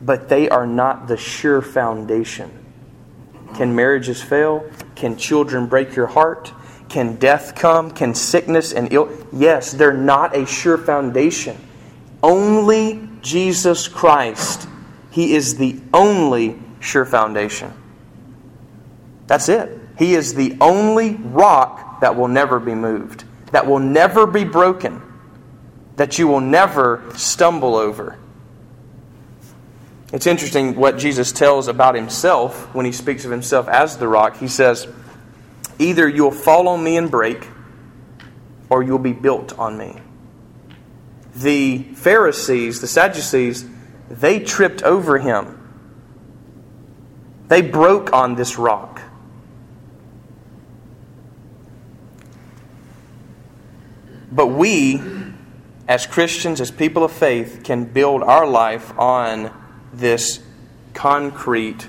But 0.01 0.27
they 0.27 0.49
are 0.49 0.65
not 0.65 1.07
the 1.07 1.17
sure 1.17 1.61
foundation. 1.61 2.51
Can 3.55 3.75
marriages 3.75 4.21
fail? 4.21 4.69
Can 4.95 5.15
children 5.17 5.67
break 5.67 5.95
your 5.95 6.07
heart? 6.07 6.51
Can 6.87 7.17
death 7.17 7.53
come? 7.55 7.91
Can 7.91 8.15
sickness 8.15 8.73
and 8.73 8.91
ill? 8.91 9.11
Yes, 9.31 9.73
they're 9.73 9.93
not 9.93 10.35
a 10.35 10.45
sure 10.45 10.77
foundation. 10.77 11.55
Only 12.23 13.07
Jesus 13.21 13.87
Christ. 13.87 14.67
He 15.11 15.35
is 15.35 15.57
the 15.57 15.79
only 15.93 16.59
sure 16.79 17.05
foundation. 17.05 17.73
That's 19.27 19.49
it. 19.49 19.78
He 19.99 20.15
is 20.15 20.33
the 20.33 20.57
only 20.59 21.15
rock 21.15 22.01
that 22.01 22.15
will 22.15 22.27
never 22.27 22.59
be 22.59 22.73
moved, 22.73 23.25
that 23.51 23.67
will 23.67 23.79
never 23.79 24.25
be 24.25 24.43
broken, 24.43 25.01
that 25.97 26.17
you 26.17 26.27
will 26.27 26.39
never 26.39 27.03
stumble 27.15 27.75
over. 27.75 28.17
It's 30.11 30.25
interesting 30.25 30.75
what 30.75 30.97
Jesus 30.97 31.31
tells 31.31 31.67
about 31.67 31.93
himself 31.93 32.73
when 32.73 32.85
he 32.85 32.91
speaks 32.91 33.25
of 33.25 33.31
himself 33.31 33.67
as 33.67 33.97
the 33.97 34.07
rock. 34.07 34.37
He 34.37 34.47
says, 34.47 34.87
Either 35.77 36.07
you'll 36.09 36.31
fall 36.31 36.67
on 36.67 36.83
me 36.83 36.97
and 36.97 37.11
break, 37.11 37.47
or 38.69 38.81
you'll 38.81 38.97
be 38.97 39.13
built 39.13 39.57
on 39.59 39.77
me. 39.77 39.99
The 41.35 41.83
Pharisees, 41.93 42.81
the 42.81 42.87
Sadducees, 42.87 43.65
they 44.09 44.39
tripped 44.39 44.81
over 44.81 45.19
him 45.19 45.59
they 47.49 47.63
broke 47.63 48.13
on 48.13 48.35
this 48.35 48.57
rock. 48.57 48.98
But 54.31 54.48
we, 54.48 55.01
as 55.88 56.05
Christians, 56.05 56.62
as 56.62 56.71
people 56.71 57.03
of 57.03 57.12
faith, 57.12 57.62
can 57.63 57.86
build 57.86 58.24
our 58.24 58.45
life 58.45 58.98
on 58.98 59.51
this 59.93 60.41
concrete 60.93 61.88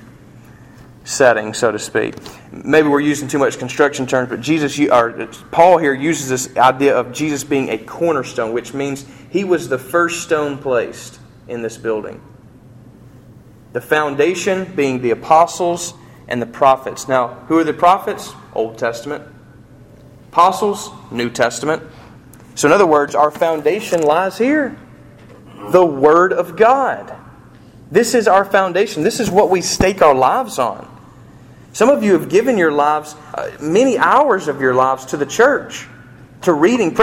setting, 1.05 1.55
so 1.55 1.73
to 1.73 1.79
speak. 1.79 2.15
Maybe 2.53 2.89
we're 2.89 3.01
using 3.01 3.29
too 3.29 3.39
much 3.39 3.59
construction 3.59 4.07
terms, 4.07 4.29
but 4.29 4.41
Jesus, 4.41 4.79
or 4.79 5.29
Paul 5.51 5.79
here 5.79 5.95
uses 5.95 6.29
this 6.29 6.57
idea 6.57 6.97
of 6.97 7.13
Jesus 7.13 7.45
being 7.45 7.69
a 7.69 7.79
cornerstone, 7.79 8.53
which 8.53 8.73
means 8.75 9.05
he 9.31 9.45
was 9.45 9.69
the 9.69 9.79
first 9.79 10.23
stone 10.23 10.59
placed 10.59 11.19
in 11.49 11.63
this 11.63 11.77
building. 11.77 12.23
The 13.73 13.81
foundation 13.81 14.73
being 14.75 15.01
the 15.01 15.11
apostles 15.11 15.95
and 16.29 16.41
the 16.41 16.47
prophets. 16.47 17.09
Now, 17.09 17.29
who 17.49 17.59
are 17.59 17.65
the 17.65 17.73
prophets? 17.73 18.33
Old 18.55 18.79
Testament. 18.79 19.25
Apostles, 20.31 20.91
New 21.11 21.31
Testament. 21.31 21.83
So, 22.61 22.69
in 22.69 22.75
other 22.75 22.87
words, 22.87 23.15
our 23.15 23.31
foundation 23.31 24.03
lies 24.03 24.37
here 24.37 24.77
the 25.71 25.83
Word 25.83 26.35
of 26.35 26.57
God. 26.57 27.11
This 27.91 28.15
is 28.15 28.29
our 28.29 28.45
foundation. 28.45 29.03
This 29.03 29.19
is 29.19 29.31
what 29.31 29.49
we 29.49 29.63
stake 29.63 30.03
our 30.03 30.15
lives 30.15 30.59
on. 30.59 30.87
Some 31.73 31.89
of 31.89 32.03
you 32.03 32.13
have 32.13 32.29
given 32.29 32.59
your 32.59 32.71
lives, 32.71 33.17
uh, 33.33 33.53
many 33.63 33.97
hours 33.97 34.47
of 34.47 34.61
your 34.61 34.75
lives, 34.75 35.07
to 35.07 35.17
the 35.17 35.25
church, 35.25 35.87
to 36.43 36.53
reading. 36.53 36.95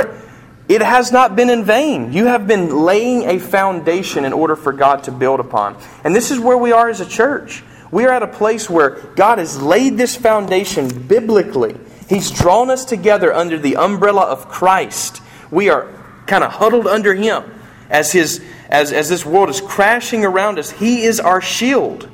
It 0.70 0.84
has 0.84 1.12
not 1.12 1.36
been 1.36 1.50
in 1.50 1.64
vain. 1.64 2.14
You 2.14 2.28
have 2.28 2.46
been 2.46 2.84
laying 2.84 3.24
a 3.24 3.40
foundation 3.40 4.26
in 4.26 4.34
order 4.34 4.56
for 4.56 4.72
God 4.72 5.06
to 5.06 5.12
build 5.12 5.40
upon. 5.40 5.76
And 6.04 6.16
this 6.16 6.30
is 6.30 6.40
where 6.40 6.60
we 6.60 6.72
are 6.72 6.88
as 6.88 7.02
a 7.02 7.06
church. 7.10 7.64
We 7.90 8.06
are 8.06 8.12
at 8.12 8.22
a 8.22 8.28
place 8.28 8.70
where 8.70 8.92
God 9.16 9.40
has 9.40 9.60
laid 9.60 9.98
this 9.98 10.16
foundation 10.16 11.08
biblically. 11.08 11.78
He's 12.08 12.30
drawn 12.30 12.70
us 12.70 12.86
together 12.86 13.34
under 13.34 13.58
the 13.58 13.76
umbrella 13.78 14.22
of 14.22 14.50
Christ. 14.50 15.24
We 15.52 15.70
are 15.70 15.88
kind 16.26 16.44
of 16.44 16.52
huddled 16.52 16.88
under 16.88 17.14
Him 17.14 17.44
as, 17.90 18.12
his, 18.12 18.44
as, 18.70 18.92
as 18.92 19.10
this 19.10 19.26
world 19.26 19.50
is 19.50 19.62
crashing 19.62 20.26
around 20.26 20.60
us. 20.60 20.72
He 20.72 21.04
is 21.04 21.20
our 21.20 21.42
shield. 21.42 22.10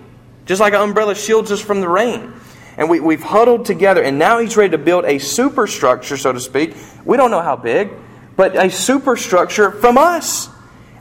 just 0.46 0.62
like 0.62 0.74
an 0.74 0.82
umbrella 0.82 1.16
shields 1.16 1.52
us 1.52 1.62
from 1.62 1.82
the 1.82 1.90
rain. 1.90 2.34
And 2.78 2.90
we, 2.90 3.00
we've 3.00 3.22
huddled 3.22 3.66
together, 3.66 4.02
and 4.02 4.18
now 4.18 4.40
he's 4.40 4.58
ready 4.58 4.72
to 4.72 4.78
build 4.78 5.06
a 5.06 5.20
superstructure, 5.20 6.18
so 6.18 6.32
to 6.32 6.40
speak. 6.40 6.76
We 7.06 7.18
don't 7.18 7.30
know 7.32 7.42
how 7.42 7.56
big, 7.56 7.92
but 8.36 8.56
a 8.56 8.70
superstructure 8.70 9.72
from 9.72 9.98
us 9.98 10.50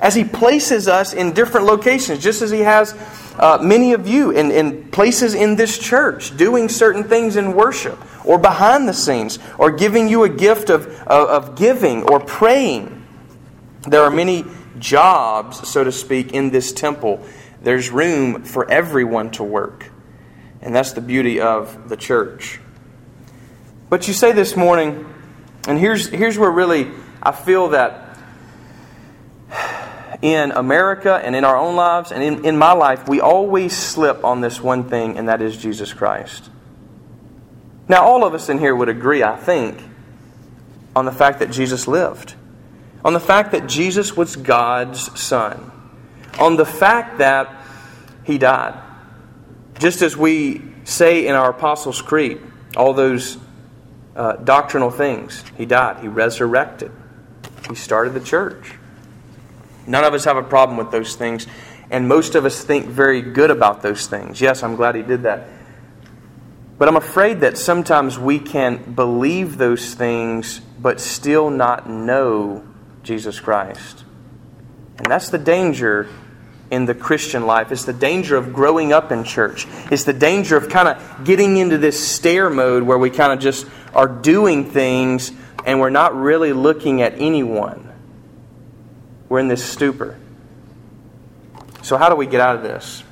as 0.02 0.16
he 0.16 0.24
places 0.24 0.88
us 0.88 1.14
in 1.14 1.32
different 1.32 1.64
locations, 1.64 2.18
just 2.18 2.42
as 2.42 2.50
he 2.50 2.58
has 2.58 2.92
uh, 3.38 3.58
many 3.62 3.92
of 3.92 4.08
you 4.08 4.32
in, 4.32 4.50
in 4.50 4.90
places 4.90 5.32
in 5.32 5.54
this 5.54 5.78
church 5.78 6.36
doing 6.36 6.68
certain 6.68 7.04
things 7.04 7.36
in 7.36 7.54
worship 7.54 7.96
or 8.26 8.36
behind 8.36 8.88
the 8.88 8.92
scenes 8.92 9.38
or 9.58 9.70
giving 9.70 10.08
you 10.08 10.24
a 10.24 10.28
gift 10.28 10.70
of, 10.70 10.88
of, 11.02 11.28
of 11.28 11.56
giving 11.56 12.02
or 12.02 12.18
praying. 12.18 13.06
There 13.88 14.02
are 14.02 14.10
many 14.10 14.44
jobs, 14.80 15.68
so 15.68 15.84
to 15.84 15.92
speak, 15.92 16.32
in 16.32 16.50
this 16.50 16.72
temple. 16.72 17.24
There's 17.62 17.90
room 17.90 18.42
for 18.42 18.68
everyone 18.68 19.30
to 19.32 19.44
work. 19.44 19.88
And 20.60 20.74
that's 20.74 20.92
the 20.92 21.00
beauty 21.00 21.40
of 21.40 21.88
the 21.88 21.96
church. 21.96 22.58
But 23.88 24.08
you 24.08 24.14
say 24.14 24.32
this 24.32 24.56
morning, 24.56 25.12
and 25.68 25.78
here's, 25.78 26.08
here's 26.08 26.36
where 26.36 26.50
really 26.50 26.90
I 27.22 27.30
feel 27.30 27.68
that 27.68 28.01
in 30.22 30.52
America 30.52 31.20
and 31.22 31.34
in 31.34 31.44
our 31.44 31.56
own 31.56 31.74
lives 31.74 32.12
and 32.12 32.22
in, 32.22 32.44
in 32.44 32.56
my 32.56 32.72
life, 32.72 33.08
we 33.08 33.20
always 33.20 33.76
slip 33.76 34.24
on 34.24 34.40
this 34.40 34.60
one 34.60 34.88
thing, 34.88 35.18
and 35.18 35.28
that 35.28 35.42
is 35.42 35.56
Jesus 35.56 35.92
Christ. 35.92 36.48
Now, 37.88 38.04
all 38.04 38.24
of 38.24 38.32
us 38.32 38.48
in 38.48 38.58
here 38.58 38.74
would 38.74 38.88
agree, 38.88 39.24
I 39.24 39.36
think, 39.36 39.82
on 40.94 41.04
the 41.04 41.12
fact 41.12 41.40
that 41.40 41.50
Jesus 41.50 41.88
lived, 41.88 42.34
on 43.04 43.12
the 43.12 43.20
fact 43.20 43.50
that 43.50 43.66
Jesus 43.66 44.16
was 44.16 44.36
God's 44.36 45.20
Son, 45.20 45.72
on 46.38 46.56
the 46.56 46.64
fact 46.64 47.18
that 47.18 47.52
He 48.24 48.38
died. 48.38 48.80
Just 49.80 50.02
as 50.02 50.16
we 50.16 50.62
say 50.84 51.26
in 51.26 51.34
our 51.34 51.50
Apostles' 51.50 52.00
Creed, 52.00 52.40
all 52.76 52.94
those 52.94 53.38
uh, 54.14 54.34
doctrinal 54.36 54.92
things, 54.92 55.42
He 55.56 55.66
died, 55.66 56.00
He 56.00 56.06
resurrected, 56.06 56.92
He 57.68 57.74
started 57.74 58.14
the 58.14 58.20
church. 58.20 58.74
None 59.86 60.04
of 60.04 60.14
us 60.14 60.24
have 60.24 60.36
a 60.36 60.42
problem 60.42 60.78
with 60.78 60.90
those 60.90 61.16
things, 61.16 61.46
and 61.90 62.08
most 62.08 62.34
of 62.34 62.44
us 62.44 62.62
think 62.62 62.86
very 62.86 63.20
good 63.20 63.50
about 63.50 63.82
those 63.82 64.06
things. 64.06 64.40
Yes, 64.40 64.62
I'm 64.62 64.76
glad 64.76 64.94
he 64.94 65.02
did 65.02 65.22
that. 65.22 65.48
But 66.78 66.88
I'm 66.88 66.96
afraid 66.96 67.40
that 67.40 67.58
sometimes 67.58 68.18
we 68.18 68.38
can 68.38 68.94
believe 68.94 69.56
those 69.58 69.94
things 69.94 70.60
but 70.80 71.00
still 71.00 71.48
not 71.48 71.88
know 71.88 72.64
Jesus 73.04 73.38
Christ. 73.38 74.04
And 74.98 75.06
that's 75.06 75.30
the 75.30 75.38
danger 75.38 76.08
in 76.72 76.86
the 76.86 76.94
Christian 76.94 77.46
life. 77.46 77.70
It's 77.70 77.84
the 77.84 77.92
danger 77.92 78.36
of 78.36 78.52
growing 78.52 78.92
up 78.92 79.12
in 79.12 79.24
church. 79.24 79.66
It's 79.90 80.04
the 80.04 80.12
danger 80.12 80.56
of 80.56 80.70
kind 80.70 80.88
of 80.88 81.24
getting 81.24 81.58
into 81.58 81.76
this 81.78 82.04
stare 82.04 82.48
mode 82.48 82.82
where 82.82 82.98
we 82.98 83.10
kind 83.10 83.32
of 83.32 83.38
just 83.38 83.66
are 83.94 84.08
doing 84.08 84.70
things 84.70 85.30
and 85.66 85.80
we're 85.80 85.90
not 85.90 86.16
really 86.16 86.52
looking 86.52 87.02
at 87.02 87.14
anyone. 87.18 87.91
We're 89.32 89.38
in 89.38 89.48
this 89.48 89.64
stupor. 89.64 90.18
So, 91.80 91.96
how 91.96 92.10
do 92.10 92.16
we 92.16 92.26
get 92.26 92.42
out 92.42 92.56
of 92.56 92.62
this? 92.62 93.02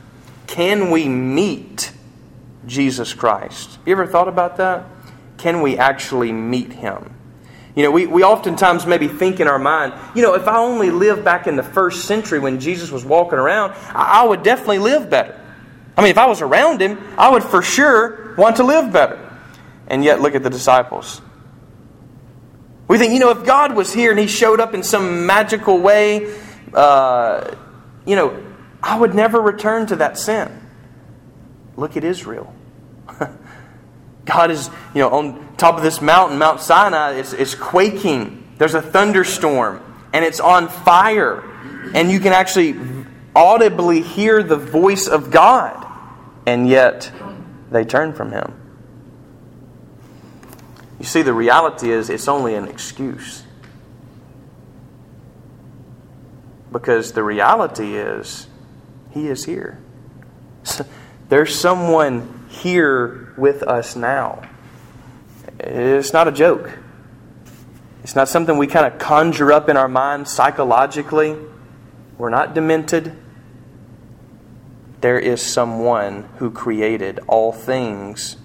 Can 0.47 0.91
we 0.91 1.09
meet 1.09 1.93
Jesus 2.67 3.15
Christ? 3.15 3.79
You 3.87 3.93
ever 3.93 4.07
thought 4.07 4.29
about 4.29 4.59
that? 4.59 4.85
Can 5.39 5.63
we 5.63 5.79
actually 5.79 6.31
meet 6.31 6.75
him? 6.75 7.15
You 7.75 7.85
know, 7.85 7.91
we, 7.91 8.07
we 8.07 8.23
oftentimes 8.23 8.85
maybe 8.85 9.09
think 9.09 9.41
in 9.41 9.49
our 9.49 9.59
mind, 9.59 9.95
you 10.15 10.21
know, 10.21 10.35
if 10.35 10.47
I 10.47 10.59
only 10.59 10.91
lived 10.91 11.25
back 11.25 11.47
in 11.47 11.57
the 11.57 11.63
first 11.63 12.05
century 12.05 12.39
when 12.39 12.61
Jesus 12.61 12.91
was 12.91 13.03
walking 13.03 13.39
around, 13.39 13.73
I, 13.95 14.21
I 14.21 14.25
would 14.25 14.43
definitely 14.43 14.81
live 14.81 15.09
better. 15.09 15.41
I 15.97 16.03
mean, 16.03 16.11
if 16.11 16.19
I 16.19 16.27
was 16.27 16.43
around 16.43 16.83
him, 16.83 16.99
I 17.17 17.31
would 17.31 17.45
for 17.45 17.63
sure 17.63 18.35
want 18.37 18.57
to 18.57 18.63
live 18.63 18.93
better. 18.93 19.19
And 19.87 20.05
yet, 20.05 20.21
look 20.21 20.35
at 20.35 20.43
the 20.43 20.51
disciples. 20.51 21.23
We 22.91 22.99
think, 22.99 23.13
you 23.13 23.21
know, 23.21 23.31
if 23.31 23.45
God 23.45 23.77
was 23.77 23.95
here 23.95 24.11
and 24.11 24.19
He 24.19 24.27
showed 24.27 24.59
up 24.59 24.75
in 24.75 24.83
some 24.83 25.25
magical 25.25 25.79
way, 25.79 26.35
uh, 26.75 27.55
you 28.05 28.17
know, 28.17 28.45
I 28.83 28.99
would 28.99 29.15
never 29.15 29.41
return 29.41 29.87
to 29.87 29.97
that 29.97 30.19
sin. 30.19 30.51
Look 31.77 31.97
at 31.97 32.03
Israel. 32.03 32.53
God 34.25 34.51
is, 34.51 34.69
you 34.93 35.03
know, 35.03 35.11
on 35.11 35.57
top 35.57 35.77
of 35.77 35.85
this 35.85 36.01
mountain, 36.01 36.37
Mount 36.37 36.61
Sinai, 36.61 37.13
is, 37.13 37.33
is 37.33 37.55
quaking. 37.55 38.57
There's 38.59 38.75
a 38.75 38.83
thunderstorm, 38.83 39.81
and 40.13 40.25
it's 40.25 40.41
on 40.41 40.67
fire. 40.67 41.45
And 41.95 42.11
you 42.11 42.19
can 42.19 42.33
actually 42.33 42.75
audibly 43.37 44.03
hear 44.03 44.43
the 44.43 44.57
voice 44.57 45.07
of 45.07 45.31
God. 45.31 45.87
And 46.45 46.69
yet, 46.69 47.13
they 47.71 47.85
turn 47.85 48.15
from 48.15 48.33
Him. 48.33 48.60
You 51.01 51.07
see, 51.07 51.23
the 51.23 51.33
reality 51.33 51.91
is 51.91 52.11
it's 52.11 52.29
only 52.29 52.55
an 52.55 52.69
excuse. 52.69 53.43
Because 56.71 57.13
the 57.13 57.23
reality 57.23 57.97
is, 57.97 58.47
He 59.11 59.27
is 59.27 59.47
here. 59.47 59.79
There's 61.31 61.59
someone 61.59 62.47
here 62.51 63.33
with 63.39 63.63
us 63.63 63.97
now. 63.97 64.43
It's 65.59 66.13
not 66.13 66.29
a 66.29 66.33
joke. 66.33 66.71
It's 68.03 68.15
not 68.15 68.29
something 68.29 68.59
we 68.59 68.67
kind 68.67 68.93
of 68.93 68.99
conjure 68.99 69.53
up 69.53 69.71
in 69.71 69.79
our 69.79 69.89
minds 69.89 70.31
psychologically. 70.31 71.35
We're 72.19 72.29
not 72.29 72.55
demented. 72.55 73.17
There 75.01 75.19
is 75.19 75.41
someone 75.41 76.25
who 76.37 76.51
created 76.51 77.21
all 77.27 77.53
things 77.53 78.37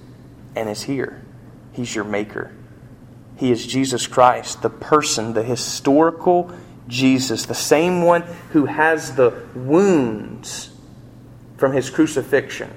and 0.56 0.70
is 0.70 0.84
here. 0.84 1.25
He's 1.76 1.94
your 1.94 2.06
maker. 2.06 2.52
He 3.38 3.52
is 3.52 3.68
Jesus 3.68 4.08
Christ, 4.08 4.62
the 4.62 4.70
person, 4.70 5.34
the 5.34 5.44
historical 5.44 6.52
Jesus, 6.88 7.46
the 7.46 7.54
same 7.54 8.02
one 8.02 8.22
who 8.52 8.66
has 8.66 9.16
the 9.16 9.44
wounds 9.54 10.70
from 11.58 11.74
his 11.74 11.90
crucifixion 11.90 12.72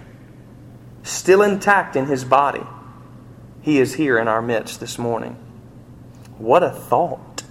still 1.02 1.42
intact 1.42 1.96
in 1.96 2.06
his 2.06 2.24
body. 2.24 2.64
He 3.62 3.78
is 3.78 3.94
here 3.94 4.18
in 4.18 4.28
our 4.28 4.42
midst 4.42 4.80
this 4.80 4.98
morning. 4.98 5.34
What 6.38 6.62
a 6.62 6.70
thought. 6.70 7.42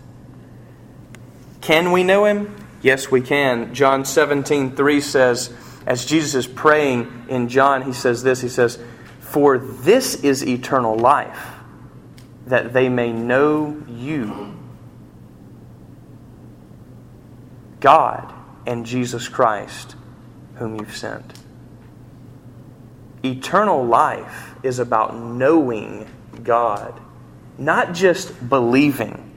Can 1.61 1.91
we 1.91 2.03
know 2.03 2.25
him? 2.25 2.55
Yes, 2.81 3.09
we 3.11 3.21
can. 3.21 3.73
John 3.73 4.05
17, 4.05 4.75
3 4.75 5.01
says, 5.01 5.53
as 5.85 6.05
Jesus 6.05 6.35
is 6.35 6.47
praying 6.47 7.25
in 7.29 7.47
John, 7.47 7.83
he 7.83 7.93
says 7.93 8.21
this 8.21 8.41
He 8.41 8.49
says, 8.49 8.77
for 9.27 9.57
this 9.57 10.15
is 10.23 10.45
eternal 10.45 10.97
life, 10.97 11.55
that 12.45 12.71
they 12.71 12.87
may 12.87 13.11
know 13.11 13.83
you, 13.89 14.57
God, 17.81 18.33
and 18.65 18.85
Jesus 18.85 19.27
Christ, 19.27 19.95
whom 20.55 20.79
you've 20.79 20.95
sent. 20.95 21.33
Eternal 23.23 23.85
life 23.85 24.55
is 24.63 24.79
about 24.79 25.15
knowing 25.15 26.07
God, 26.43 26.99
not 27.57 27.93
just 27.93 28.49
believing 28.49 29.29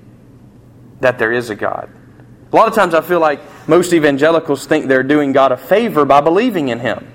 that 1.01 1.19
there 1.19 1.33
is 1.33 1.51
a 1.51 1.57
God. 1.57 1.91
A 2.53 2.57
lot 2.57 2.69
of 2.69 2.75
times 2.75 2.95
I 2.95 3.01
feel 3.01 3.21
like 3.21 3.41
most 3.69 3.93
evangelicals 3.93 4.67
think 4.67 4.87
they're 4.87 5.03
doing 5.03 5.33
God 5.33 5.51
a 5.51 5.57
favor 5.57 6.05
by 6.05 6.21
believing 6.21 6.69
in 6.69 6.79
Him. 6.79 7.11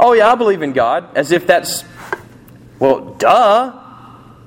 Oh, 0.00 0.12
yeah, 0.12 0.30
I 0.30 0.34
believe 0.34 0.62
in 0.62 0.72
God, 0.72 1.16
as 1.16 1.32
if 1.32 1.46
that's, 1.46 1.84
well, 2.78 3.14
duh. 3.14 3.84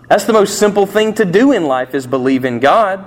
That's 0.07 0.25
the 0.25 0.33
most 0.33 0.59
simple 0.59 0.85
thing 0.85 1.13
to 1.15 1.25
do 1.25 1.51
in 1.51 1.65
life 1.65 1.95
is 1.95 2.07
believe 2.07 2.45
in 2.45 2.59
God. 2.59 3.05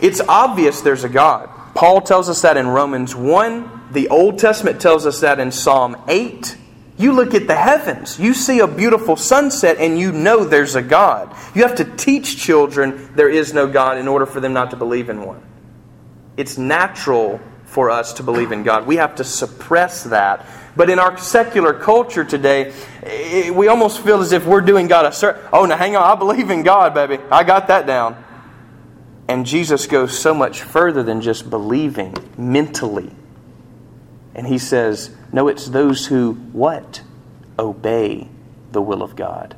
It's 0.00 0.20
obvious 0.20 0.80
there's 0.80 1.04
a 1.04 1.08
God. 1.08 1.50
Paul 1.74 2.00
tells 2.00 2.28
us 2.28 2.42
that 2.42 2.56
in 2.56 2.66
Romans 2.68 3.14
1. 3.14 3.92
The 3.92 4.08
Old 4.08 4.38
Testament 4.38 4.80
tells 4.80 5.06
us 5.06 5.20
that 5.20 5.38
in 5.40 5.52
Psalm 5.52 5.96
8. 6.08 6.56
You 6.98 7.12
look 7.12 7.32
at 7.34 7.46
the 7.46 7.54
heavens, 7.54 8.18
you 8.18 8.34
see 8.34 8.58
a 8.58 8.66
beautiful 8.66 9.14
sunset, 9.14 9.76
and 9.78 9.98
you 9.98 10.10
know 10.10 10.42
there's 10.42 10.74
a 10.74 10.82
God. 10.82 11.34
You 11.54 11.62
have 11.62 11.76
to 11.76 11.84
teach 11.84 12.36
children 12.36 13.12
there 13.14 13.28
is 13.28 13.54
no 13.54 13.68
God 13.68 13.98
in 13.98 14.08
order 14.08 14.26
for 14.26 14.40
them 14.40 14.52
not 14.52 14.70
to 14.70 14.76
believe 14.76 15.08
in 15.08 15.24
one. 15.24 15.40
It's 16.36 16.58
natural 16.58 17.40
for 17.66 17.90
us 17.90 18.14
to 18.14 18.24
believe 18.24 18.50
in 18.50 18.64
God. 18.64 18.86
We 18.86 18.96
have 18.96 19.14
to 19.16 19.24
suppress 19.24 20.04
that 20.04 20.44
but 20.78 20.88
in 20.88 21.00
our 21.00 21.18
secular 21.18 21.74
culture 21.74 22.24
today, 22.24 22.72
we 23.50 23.66
almost 23.66 23.98
feel 23.98 24.20
as 24.20 24.30
if 24.30 24.46
we're 24.46 24.60
doing 24.60 24.86
God 24.86 25.06
a 25.06 25.12
certain. 25.12 25.42
Oh, 25.52 25.66
now 25.66 25.76
hang 25.76 25.96
on, 25.96 26.04
I 26.04 26.14
believe 26.14 26.50
in 26.50 26.62
God, 26.62 26.94
baby. 26.94 27.18
I 27.32 27.42
got 27.42 27.66
that 27.66 27.84
down. 27.84 28.24
And 29.26 29.44
Jesus 29.44 29.88
goes 29.88 30.16
so 30.16 30.32
much 30.32 30.62
further 30.62 31.02
than 31.02 31.20
just 31.20 31.50
believing 31.50 32.14
mentally. 32.36 33.10
And 34.36 34.46
he 34.46 34.56
says, 34.56 35.10
No, 35.32 35.48
it's 35.48 35.66
those 35.66 36.06
who 36.06 36.34
what? 36.52 37.02
Obey 37.58 38.28
the 38.70 38.80
will 38.80 39.02
of 39.02 39.16
God. 39.16 39.56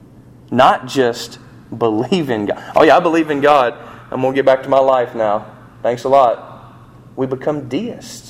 Not 0.50 0.86
just 0.86 1.38
believe 1.76 2.30
in 2.30 2.46
God. 2.46 2.72
Oh, 2.74 2.82
yeah, 2.82 2.96
I 2.96 3.00
believe 3.00 3.28
in 3.28 3.42
God. 3.42 3.74
I'm 4.10 4.22
going 4.22 4.32
to 4.32 4.36
get 4.36 4.46
back 4.46 4.62
to 4.62 4.70
my 4.70 4.80
life 4.80 5.14
now. 5.14 5.54
Thanks 5.82 6.04
a 6.04 6.08
lot. 6.08 6.74
We 7.14 7.26
become 7.26 7.68
deists. 7.68 8.29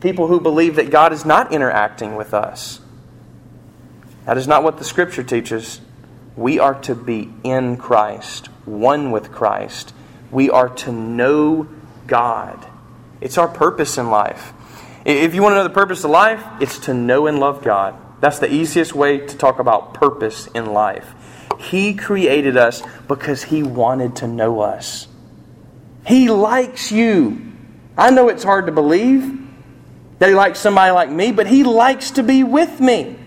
People 0.00 0.26
who 0.28 0.40
believe 0.40 0.76
that 0.76 0.90
God 0.90 1.12
is 1.12 1.24
not 1.24 1.52
interacting 1.52 2.16
with 2.16 2.34
us. 2.34 2.80
That 4.24 4.38
is 4.38 4.46
not 4.46 4.62
what 4.62 4.78
the 4.78 4.84
Scripture 4.84 5.22
teaches. 5.22 5.80
We 6.36 6.58
are 6.58 6.80
to 6.82 6.94
be 6.94 7.32
in 7.42 7.76
Christ, 7.76 8.46
one 8.64 9.10
with 9.10 9.32
Christ. 9.32 9.92
We 10.30 10.50
are 10.50 10.68
to 10.68 10.92
know 10.92 11.68
God. 12.06 12.66
It's 13.20 13.38
our 13.38 13.48
purpose 13.48 13.98
in 13.98 14.10
life. 14.10 14.52
If 15.04 15.34
you 15.34 15.42
want 15.42 15.54
to 15.54 15.56
know 15.56 15.64
the 15.64 15.70
purpose 15.70 16.04
of 16.04 16.10
life, 16.10 16.44
it's 16.60 16.78
to 16.80 16.94
know 16.94 17.26
and 17.26 17.40
love 17.40 17.64
God. 17.64 17.96
That's 18.20 18.38
the 18.38 18.52
easiest 18.52 18.94
way 18.94 19.18
to 19.18 19.36
talk 19.36 19.58
about 19.58 19.94
purpose 19.94 20.46
in 20.48 20.66
life. 20.66 21.14
He 21.58 21.94
created 21.94 22.56
us 22.56 22.82
because 23.08 23.44
He 23.44 23.62
wanted 23.62 24.16
to 24.16 24.28
know 24.28 24.60
us. 24.60 25.08
He 26.06 26.28
likes 26.28 26.92
you. 26.92 27.52
I 27.96 28.10
know 28.10 28.28
it's 28.28 28.44
hard 28.44 28.66
to 28.66 28.72
believe 28.72 29.47
that 30.18 30.28
He 30.28 30.34
likes 30.34 30.58
somebody 30.58 30.92
like 30.92 31.10
me, 31.10 31.32
but 31.32 31.46
He 31.46 31.64
likes 31.64 32.12
to 32.12 32.22
be 32.22 32.42
with 32.44 32.80
me. 32.80 33.18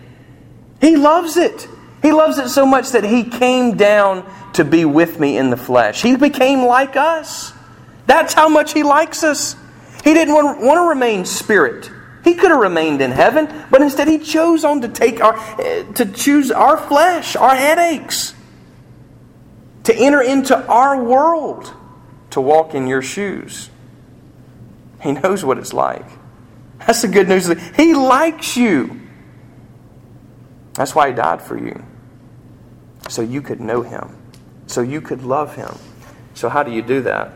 He 0.80 0.98
loves 0.98 1.38
it. 1.38 1.68
He 2.02 2.12
loves 2.12 2.38
it 2.38 2.50
so 2.50 2.66
much 2.66 2.92
that 2.92 3.04
He 3.04 3.24
came 3.24 3.78
down 3.78 4.30
to 4.54 4.66
be 4.66 4.86
with 4.86 5.20
me 5.20 5.38
in 5.38 5.50
the 5.50 5.58
flesh. 5.58 6.02
He 6.02 6.16
became 6.16 6.66
like 6.66 6.96
us. 6.96 7.54
That's 8.08 8.34
how 8.34 8.50
much 8.50 8.74
He 8.74 8.84
likes 8.84 9.24
us. 9.24 9.56
He 10.04 10.14
didn't 10.14 10.34
want, 10.34 10.60
to 10.60 10.90
remain 10.90 11.26
spirit. 11.26 11.90
He 12.24 12.34
could 12.34 12.52
have 12.52 12.60
remained 12.60 13.02
in 13.02 13.12
heaven, 13.12 13.66
but 13.70 13.82
instead 13.82 14.08
He 14.08 14.20
chose 14.20 14.66
on 14.66 14.82
to 14.82 14.88
take 14.88 15.22
our, 15.22 15.38
eh, 15.60 15.84
to 15.94 16.06
choose 16.06 16.52
our 16.52 16.78
flesh, 16.78 17.36
our 17.36 17.56
headaches, 17.56 18.34
to 19.84 19.96
enter 19.96 20.22
into 20.22 20.58
our 20.68 21.02
world, 21.02 21.72
to 22.32 22.42
walk 22.42 22.74
in 22.74 22.88
your 22.88 23.02
shoes. 23.02 23.70
He 25.02 25.12
knows 25.14 25.44
what 25.44 25.58
it's 25.58 25.74
like. 25.74 26.06
That's 26.88 27.02
the 27.02 27.08
good 27.08 27.28
news. 27.28 27.48
He 27.76 27.94
likes 27.94 28.58
you. 28.58 29.00
That's 30.74 30.96
why 30.96 31.10
He 31.10 31.14
died 31.14 31.42
for 31.42 31.58
you. 31.58 31.86
So 33.10 33.22
you 33.22 33.42
could 33.42 33.60
know 33.60 33.82
Him. 33.82 34.18
So 34.68 34.82
you 34.82 35.02
could 35.02 35.24
love 35.24 35.56
Him. 35.56 35.76
So, 36.34 36.50
how 36.50 36.64
do 36.64 36.72
you 36.72 36.82
do 36.82 37.02
that? 37.02 37.34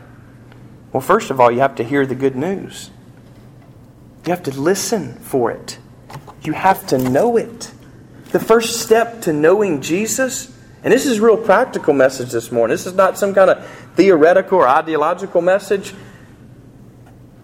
Well, 0.92 1.00
first 1.00 1.30
of 1.30 1.40
all, 1.40 1.50
you 1.50 1.60
have 1.60 1.76
to 1.76 1.84
hear 1.84 2.06
the 2.06 2.14
good 2.14 2.36
news. 2.36 2.90
You 4.24 4.30
have 4.30 4.42
to 4.44 4.60
listen 4.60 5.14
for 5.14 5.50
it. 5.50 5.78
You 6.42 6.52
have 6.52 6.86
to 6.88 6.98
know 6.98 7.36
it. 7.36 7.70
The 8.32 8.40
first 8.40 8.80
step 8.80 9.22
to 9.22 9.32
knowing 9.32 9.80
Jesus, 9.82 10.52
and 10.82 10.92
this 10.92 11.06
is 11.06 11.20
real 11.20 11.36
practical 11.36 11.94
message 11.94 12.30
this 12.30 12.50
morning. 12.50 12.74
This 12.74 12.86
is 12.86 12.94
not 12.94 13.18
some 13.18 13.34
kind 13.34 13.50
of 13.50 13.66
theoretical 13.94 14.58
or 14.58 14.68
ideological 14.68 15.42
message. 15.42 15.94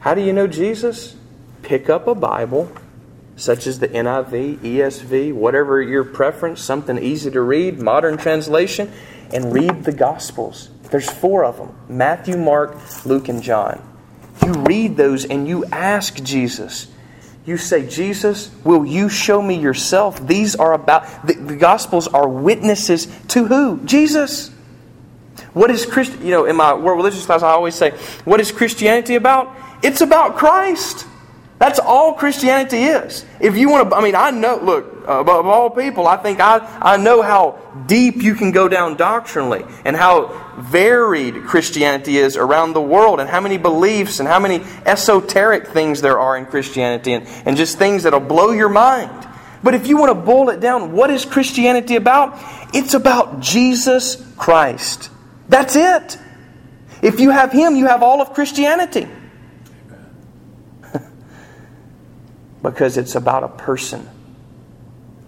How 0.01 0.15
do 0.15 0.23
you 0.23 0.33
know 0.33 0.47
Jesus? 0.47 1.15
Pick 1.63 1.89
up 1.89 2.07
a 2.07 2.15
Bible 2.15 2.73
such 3.37 3.67
as 3.67 3.79
the 3.79 3.89
NIV, 3.89 4.59
ESV, 4.59 5.33
whatever 5.33 5.81
your 5.83 6.05
preference, 6.05 6.61
something 6.61 6.99
easy 6.99 7.31
to 7.31 7.41
read, 7.41 7.81
modern 7.81 8.17
translation, 8.17 8.93
and 9.33 9.53
read 9.53 9.85
the 9.85 9.93
Gospels. 9.93 10.71
There's 10.91 11.11
four 11.11 11.45
of 11.45 11.57
them 11.57 11.75
Matthew, 11.89 12.37
Mark, 12.37 12.77
Luke, 13.07 13.29
and 13.29 13.43
John. 13.43 13.83
You 14.45 14.53
read 14.53 14.97
those 14.97 15.25
and 15.25 15.49
you 15.49 15.65
ask 15.67 16.23
Jesus. 16.23 16.89
You 17.45 17.57
say, 17.57 17.89
Jesus, 17.89 18.51
will 18.63 18.87
you 18.87 19.09
show 19.09 19.43
me 19.43 19.59
yourself? 19.59 20.25
These 20.27 20.55
are 20.55 20.75
about, 20.75 21.27
the, 21.27 21.35
the 21.35 21.57
Gospels 21.57 22.07
are 22.07 22.29
witnesses 22.29 23.07
to 23.29 23.47
who? 23.47 23.81
Jesus. 23.85 24.51
What 25.53 25.71
is 25.71 25.85
Christ? 25.85 26.21
You 26.21 26.31
know, 26.31 26.45
in 26.45 26.55
my 26.55 26.73
world 26.75 26.99
religious 26.99 27.27
class, 27.27 27.43
I 27.43 27.51
always 27.51 27.75
say, 27.75 27.91
what 28.25 28.41
is 28.41 28.53
Christianity 28.53 29.17
about? 29.17 29.55
It's 29.83 30.01
about 30.01 30.37
Christ. 30.37 31.07
That's 31.63 31.79
all 31.79 32.15
Christianity 32.15 32.79
is. 32.83 33.25
If 33.39 33.57
you 33.57 33.71
want 33.71 33.89
to, 33.89 33.95
I 33.95 34.03
mean, 34.03 34.17
I 34.17 34.33
know, 34.33 34.57
look, 34.57 35.09
uh, 35.09 35.21
above 35.21 35.47
all 35.47 35.71
people, 35.71 36.09
I 36.09 36.17
think 36.17 36.41
I, 36.41 36.59
I 36.83 36.97
know 36.97 37.23
how 37.23 37.57
deep 37.87 38.17
you 38.17 38.35
can 38.35 38.51
go 38.51 38.67
down 38.67 38.97
doctrinally 38.97 39.65
and 39.85 39.95
how 39.95 40.57
varied 40.59 41.45
Christianity 41.45 42.17
is 42.17 42.37
around 42.37 42.73
the 42.73 42.83
world 42.83 43.21
and 43.21 43.31
how 43.31 43.41
many 43.41 43.59
beliefs 43.59 44.19
and 44.19 44.29
how 44.29 44.41
many 44.41 44.65
esoteric 44.85 45.69
things 45.69 46.01
there 46.01 46.19
are 46.19 46.37
in 46.37 46.47
Christianity 46.47 47.13
and, 47.13 47.29
and 47.47 47.57
just 47.57 47.79
things 47.79 48.03
that'll 48.03 48.19
blow 48.19 48.51
your 48.51 48.69
mind. 48.69 49.29
But 49.63 49.75
if 49.75 49.87
you 49.87 49.97
want 49.97 50.11
to 50.11 50.21
boil 50.21 50.49
it 50.49 50.59
down, 50.59 50.91
what 50.91 51.11
is 51.11 51.25
Christianity 51.25 51.95
about? 51.95 52.41
It's 52.75 52.95
about 52.95 53.39
Jesus 53.39 54.17
Christ. 54.37 55.11
That's 55.49 55.77
it. 55.77 56.19
If 57.03 57.21
you 57.21 57.31
have 57.31 57.53
Him, 57.53 57.77
you 57.77 57.87
have 57.87 58.03
all 58.03 58.21
of 58.21 58.35
Christianity. 58.35 59.07
Because 62.63 62.97
it's 62.97 63.15
about 63.15 63.43
a 63.43 63.49
person, 63.49 64.09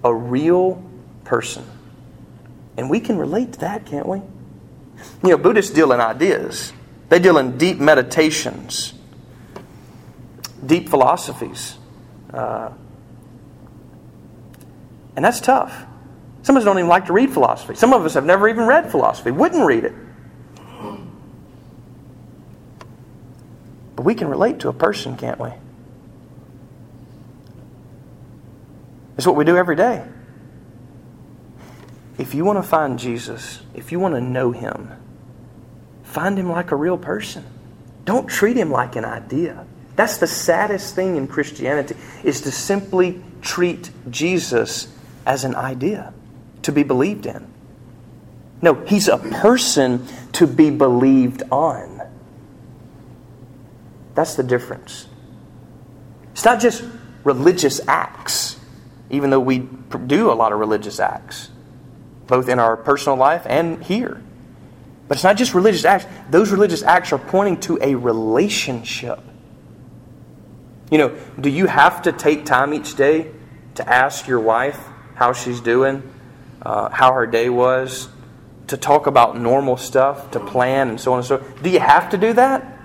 a 0.03 0.15
real 0.15 0.83
person. 1.25 1.65
And 2.77 2.89
we 2.89 3.01
can 3.01 3.19
relate 3.19 3.55
to 3.55 3.61
that, 3.61 3.87
can't 3.87 4.07
we? 4.07 4.19
You 5.23 5.31
know, 5.31 5.39
Buddhists 5.39 5.73
deal 5.73 5.93
in 5.93 6.01
ideas, 6.01 6.73
they 7.09 7.19
deal 7.19 7.39
in 7.39 7.59
deep 7.59 7.79
meditations, 7.79 8.95
deep 10.65 10.89
philosophies. 10.89 11.77
Uh, 12.33 12.71
and 15.17 15.25
that's 15.25 15.41
tough. 15.41 15.87
Some 16.43 16.57
of 16.57 16.61
us 16.61 16.65
don't 16.65 16.79
even 16.79 16.89
like 16.89 17.07
to 17.07 17.13
read 17.13 17.33
philosophy. 17.33 17.75
Some 17.75 17.93
of 17.93 18.05
us 18.05 18.15
have 18.15 18.25
never 18.25 18.49
even 18.49 18.67
read 18.67 18.91
philosophy, 18.91 19.31
wouldn't 19.31 19.65
read 19.65 19.85
it. 19.85 19.95
But 23.97 24.05
we 24.05 24.15
can 24.15 24.29
relate 24.29 24.61
to 24.61 24.69
a 24.69 24.73
person, 24.73 25.17
can't 25.17 25.39
we? 25.39 25.51
It's 29.17 29.27
what 29.27 29.37
we 29.37 29.45
do 29.45 29.57
every 29.57 29.77
day. 29.77 30.05
If 32.19 32.35
you 32.35 32.45
want 32.45 32.59
to 32.59 32.63
find 32.63 32.99
Jesus, 32.99 33.61
if 33.75 33.93
you 33.93 33.99
want 33.99 34.15
to 34.15 34.21
know 34.21 34.53
him, 34.53 34.91
find 36.03 36.39
him 36.39 36.49
like 36.49 36.71
a 36.71 36.77
real 36.77 36.99
person. 36.99 37.45
Don't 38.05 38.29
treat 38.29 38.57
him 38.57 38.71
like 38.71 38.97
an 38.97 39.05
idea. 39.05 39.67
That's 39.97 40.19
the 40.19 40.27
saddest 40.27 40.95
thing 40.95 41.17
in 41.17 41.27
Christianity 41.27 41.97
is 42.23 42.43
to 42.43 42.53
simply 42.53 43.23
treat 43.43 43.91
Jesus 44.11 44.93
as 45.27 45.45
an 45.45 45.55
idea 45.55 46.13
to 46.63 46.73
be 46.73 46.83
believed 46.83 47.27
in. 47.27 47.47
No, 48.63 48.75
he's 48.75 49.09
a 49.09 49.19
person 49.19 50.07
to 50.33 50.47
be 50.47 50.71
believed 50.71 51.43
on. 51.51 52.01
That's 54.15 54.35
the 54.37 54.43
difference. 54.43 55.07
It's 56.33 56.45
not 56.45 56.61
just 56.61 56.85
religious 57.25 57.81
acts 57.87 58.59
even 59.15 59.31
though 59.31 59.41
we 59.41 59.59
do 60.07 60.31
a 60.31 60.35
lot 60.35 60.53
of 60.53 60.59
religious 60.59 61.01
acts, 61.01 61.51
both 62.27 62.49
in 62.49 62.59
our 62.59 62.77
personal 62.77 63.17
life 63.17 63.43
and 63.47 63.83
here. 63.83 64.23
But 65.09 65.19
it's 65.19 65.25
not 65.25 65.37
just 65.37 65.55
religious 65.55 65.85
acts, 65.85 66.07
those 66.31 66.51
religious 66.51 66.83
acts 66.83 67.13
are 67.13 67.19
pointing 67.19 67.61
to 67.61 67.79
a 67.81 67.95
relationship. 67.95 69.21
You 70.91 70.99
know, 70.99 71.19
do 71.39 71.49
you 71.49 71.67
have 71.67 72.03
to 72.03 72.13
take 72.13 72.45
time 72.45 72.75
each 72.75 72.95
day 72.95 73.31
to 73.77 73.89
ask 73.89 74.27
your 74.27 74.41
wife 74.41 74.79
how 75.15 75.33
she's 75.33 75.61
doing, 75.61 76.03
uh, 76.63 76.89
how 76.91 77.13
her 77.13 77.27
day 77.27 77.49
was, 77.49 78.09
to 78.69 78.77
talk 78.77 79.07
about 79.07 79.39
normal 79.39 79.77
stuff, 79.77 80.31
to 80.31 80.41
plan, 80.41 80.89
and 80.89 81.01
so 81.01 81.13
on 81.13 81.19
and 81.19 81.27
so 81.27 81.39
forth? 81.39 81.63
Do 81.63 81.71
you 81.71 81.81
have 81.81 82.11
to 82.11 82.19
do 82.19 82.33
that? 82.35 82.79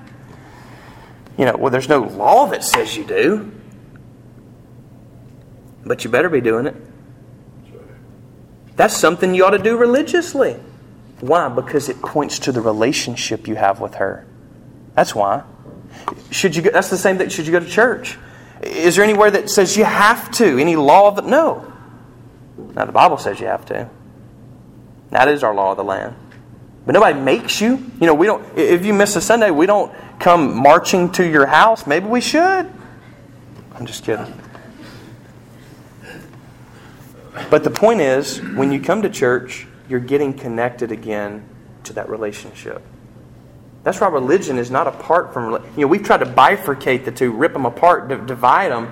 You 1.37 1.45
know, 1.45 1.55
well, 1.57 1.71
there's 1.71 1.87
no 1.87 1.99
law 1.99 2.47
that 2.47 2.63
says 2.63 2.97
you 2.97 3.05
do. 3.05 3.51
But 5.89 6.03
you 6.03 6.11
better 6.11 6.29
be 6.29 6.39
doing 6.39 6.67
it. 6.67 6.75
That's 8.75 8.95
something 8.95 9.33
you 9.33 9.43
ought 9.43 9.57
to 9.57 9.57
do 9.57 9.75
religiously. 9.75 10.53
Why? 11.19 11.49
Because 11.49 11.89
it 11.89 11.99
points 11.99 12.37
to 12.39 12.51
the 12.51 12.61
relationship 12.61 13.47
you 13.47 13.55
have 13.55 13.79
with 13.79 13.95
her. 13.95 14.27
That's 14.93 15.15
why. 15.15 15.41
Should 16.29 16.55
you? 16.55 16.61
Go, 16.61 16.69
that's 16.69 16.91
the 16.91 16.97
same 16.97 17.17
thing. 17.17 17.29
Should 17.29 17.47
you 17.47 17.51
go 17.51 17.59
to 17.59 17.65
church? 17.65 18.19
Is 18.61 18.97
there 18.97 19.03
anywhere 19.03 19.31
that 19.31 19.49
says 19.49 19.75
you 19.75 19.83
have 19.83 20.29
to? 20.33 20.59
Any 20.59 20.75
law 20.75 21.09
that 21.09 21.25
no? 21.25 21.73
Now 22.75 22.85
the 22.85 22.91
Bible 22.91 23.17
says 23.17 23.39
you 23.39 23.47
have 23.47 23.65
to. 23.65 23.89
That 25.09 25.27
is 25.27 25.43
our 25.43 25.55
law 25.55 25.71
of 25.71 25.77
the 25.77 25.83
land. 25.83 26.15
But 26.85 26.91
nobody 26.91 27.19
makes 27.19 27.59
you. 27.59 27.83
You 27.99 28.05
know, 28.05 28.13
we 28.13 28.27
don't. 28.27 28.45
If 28.55 28.85
you 28.85 28.93
miss 28.93 29.15
a 29.15 29.21
Sunday, 29.21 29.49
we 29.49 29.65
don't 29.65 29.91
come 30.19 30.55
marching 30.55 31.11
to 31.13 31.27
your 31.27 31.47
house. 31.47 31.87
Maybe 31.87 32.05
we 32.05 32.21
should. 32.21 32.71
I'm 33.73 33.87
just 33.87 34.03
kidding. 34.03 34.31
But 37.49 37.63
the 37.63 37.69
point 37.69 38.01
is, 38.01 38.39
when 38.39 38.71
you 38.71 38.81
come 38.81 39.01
to 39.03 39.09
church, 39.09 39.67
you're 39.87 39.99
getting 39.99 40.33
connected 40.33 40.91
again 40.91 41.47
to 41.83 41.93
that 41.93 42.09
relationship. 42.09 42.81
That's 43.83 44.01
why 44.01 44.07
religion 44.09 44.57
is 44.57 44.69
not 44.69 44.87
apart 44.87 45.33
from. 45.33 45.51
You 45.75 45.81
know, 45.81 45.87
we've 45.87 46.03
tried 46.03 46.19
to 46.19 46.25
bifurcate 46.25 47.05
the 47.05 47.11
two, 47.11 47.31
rip 47.31 47.53
them 47.53 47.65
apart, 47.65 48.07
divide 48.27 48.71
them, 48.71 48.91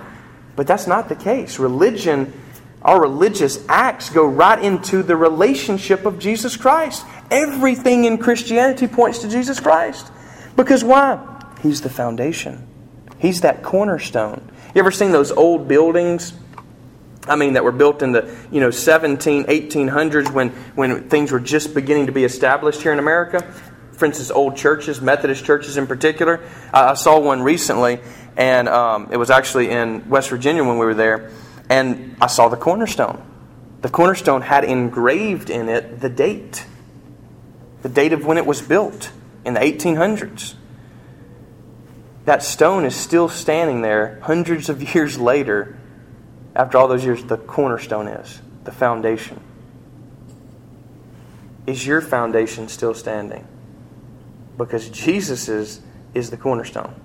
but 0.55 0.65
that's 0.65 0.87
not 0.87 1.09
the 1.09 1.15
case. 1.15 1.59
Religion, 1.59 2.33
our 2.81 3.01
religious 3.01 3.63
acts 3.67 4.09
go 4.09 4.25
right 4.25 4.63
into 4.63 5.03
the 5.03 5.15
relationship 5.15 6.05
of 6.05 6.19
Jesus 6.19 6.55
Christ. 6.55 7.05
Everything 7.29 8.05
in 8.05 8.17
Christianity 8.17 8.87
points 8.87 9.19
to 9.19 9.29
Jesus 9.29 9.59
Christ. 9.59 10.11
Because 10.55 10.83
why? 10.83 11.19
He's 11.61 11.81
the 11.81 11.89
foundation, 11.89 12.67
He's 13.19 13.41
that 13.41 13.63
cornerstone. 13.63 14.49
You 14.73 14.79
ever 14.79 14.91
seen 14.91 15.11
those 15.11 15.31
old 15.31 15.67
buildings? 15.67 16.33
I 17.27 17.35
mean, 17.35 17.53
that 17.53 17.63
were 17.63 17.71
built 17.71 18.01
in 18.01 18.11
the 18.11 18.35
you 18.51 18.59
know 18.59 18.71
17, 18.71 19.45
1800s 19.45 20.31
when, 20.31 20.49
when 20.75 21.09
things 21.09 21.31
were 21.31 21.39
just 21.39 21.73
beginning 21.73 22.07
to 22.07 22.11
be 22.11 22.23
established 22.23 22.81
here 22.81 22.93
in 22.93 22.99
America. 22.99 23.41
For 23.93 24.05
instance, 24.05 24.29
old 24.29 24.55
churches, 24.55 25.01
Methodist 25.01 25.43
churches 25.43 25.77
in 25.77 25.87
particular. 25.87 26.39
I 26.71 26.93
saw 26.93 27.19
one 27.19 27.41
recently, 27.41 27.99
and 28.35 28.69
um, 28.69 29.09
it 29.11 29.17
was 29.17 29.31
actually 29.31 29.71
in 29.71 30.07
West 30.07 30.29
Virginia 30.29 30.63
when 30.63 30.77
we 30.77 30.85
were 30.85 30.93
there, 30.93 31.31
and 31.69 32.15
I 32.21 32.27
saw 32.27 32.47
the 32.47 32.57
cornerstone. 32.57 33.23
The 33.81 33.89
cornerstone 33.89 34.41
had 34.41 34.63
engraved 34.63 35.49
in 35.49 35.69
it 35.69 35.99
the 35.99 36.09
date, 36.09 36.65
the 37.81 37.89
date 37.89 38.13
of 38.13 38.25
when 38.25 38.37
it 38.37 38.45
was 38.45 38.61
built 38.61 39.11
in 39.45 39.53
the 39.53 39.59
1800s. 39.59 40.55
That 42.25 42.43
stone 42.43 42.83
is 42.83 42.95
still 42.95 43.29
standing 43.29 43.81
there 43.81 44.19
hundreds 44.23 44.67
of 44.69 44.83
years 44.95 45.17
later. 45.17 45.77
After 46.57 46.79
all 46.79 46.87
those 46.87 47.05
years, 47.05 47.23
the 47.23 47.37
cornerstone 47.37 48.07
is, 48.07 48.41
the 48.63 48.71
foundation. 48.71 49.39
Is 51.67 51.85
your 51.85 52.01
foundation 52.01 52.67
still 52.67 52.95
standing? 52.95 53.47
Because 54.57 54.89
Jesus 54.89 55.49
is, 55.49 55.81
is 56.15 56.31
the 56.31 56.37
cornerstone. 56.37 56.99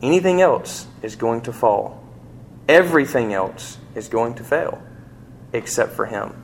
Anything 0.00 0.40
else 0.40 0.86
is 1.02 1.14
going 1.14 1.42
to 1.42 1.52
fall. 1.52 2.02
Everything 2.70 3.34
else 3.34 3.76
is 3.94 4.08
going 4.08 4.36
to 4.36 4.44
fail 4.44 4.82
except 5.52 5.92
for 5.92 6.06
Him. 6.06 6.42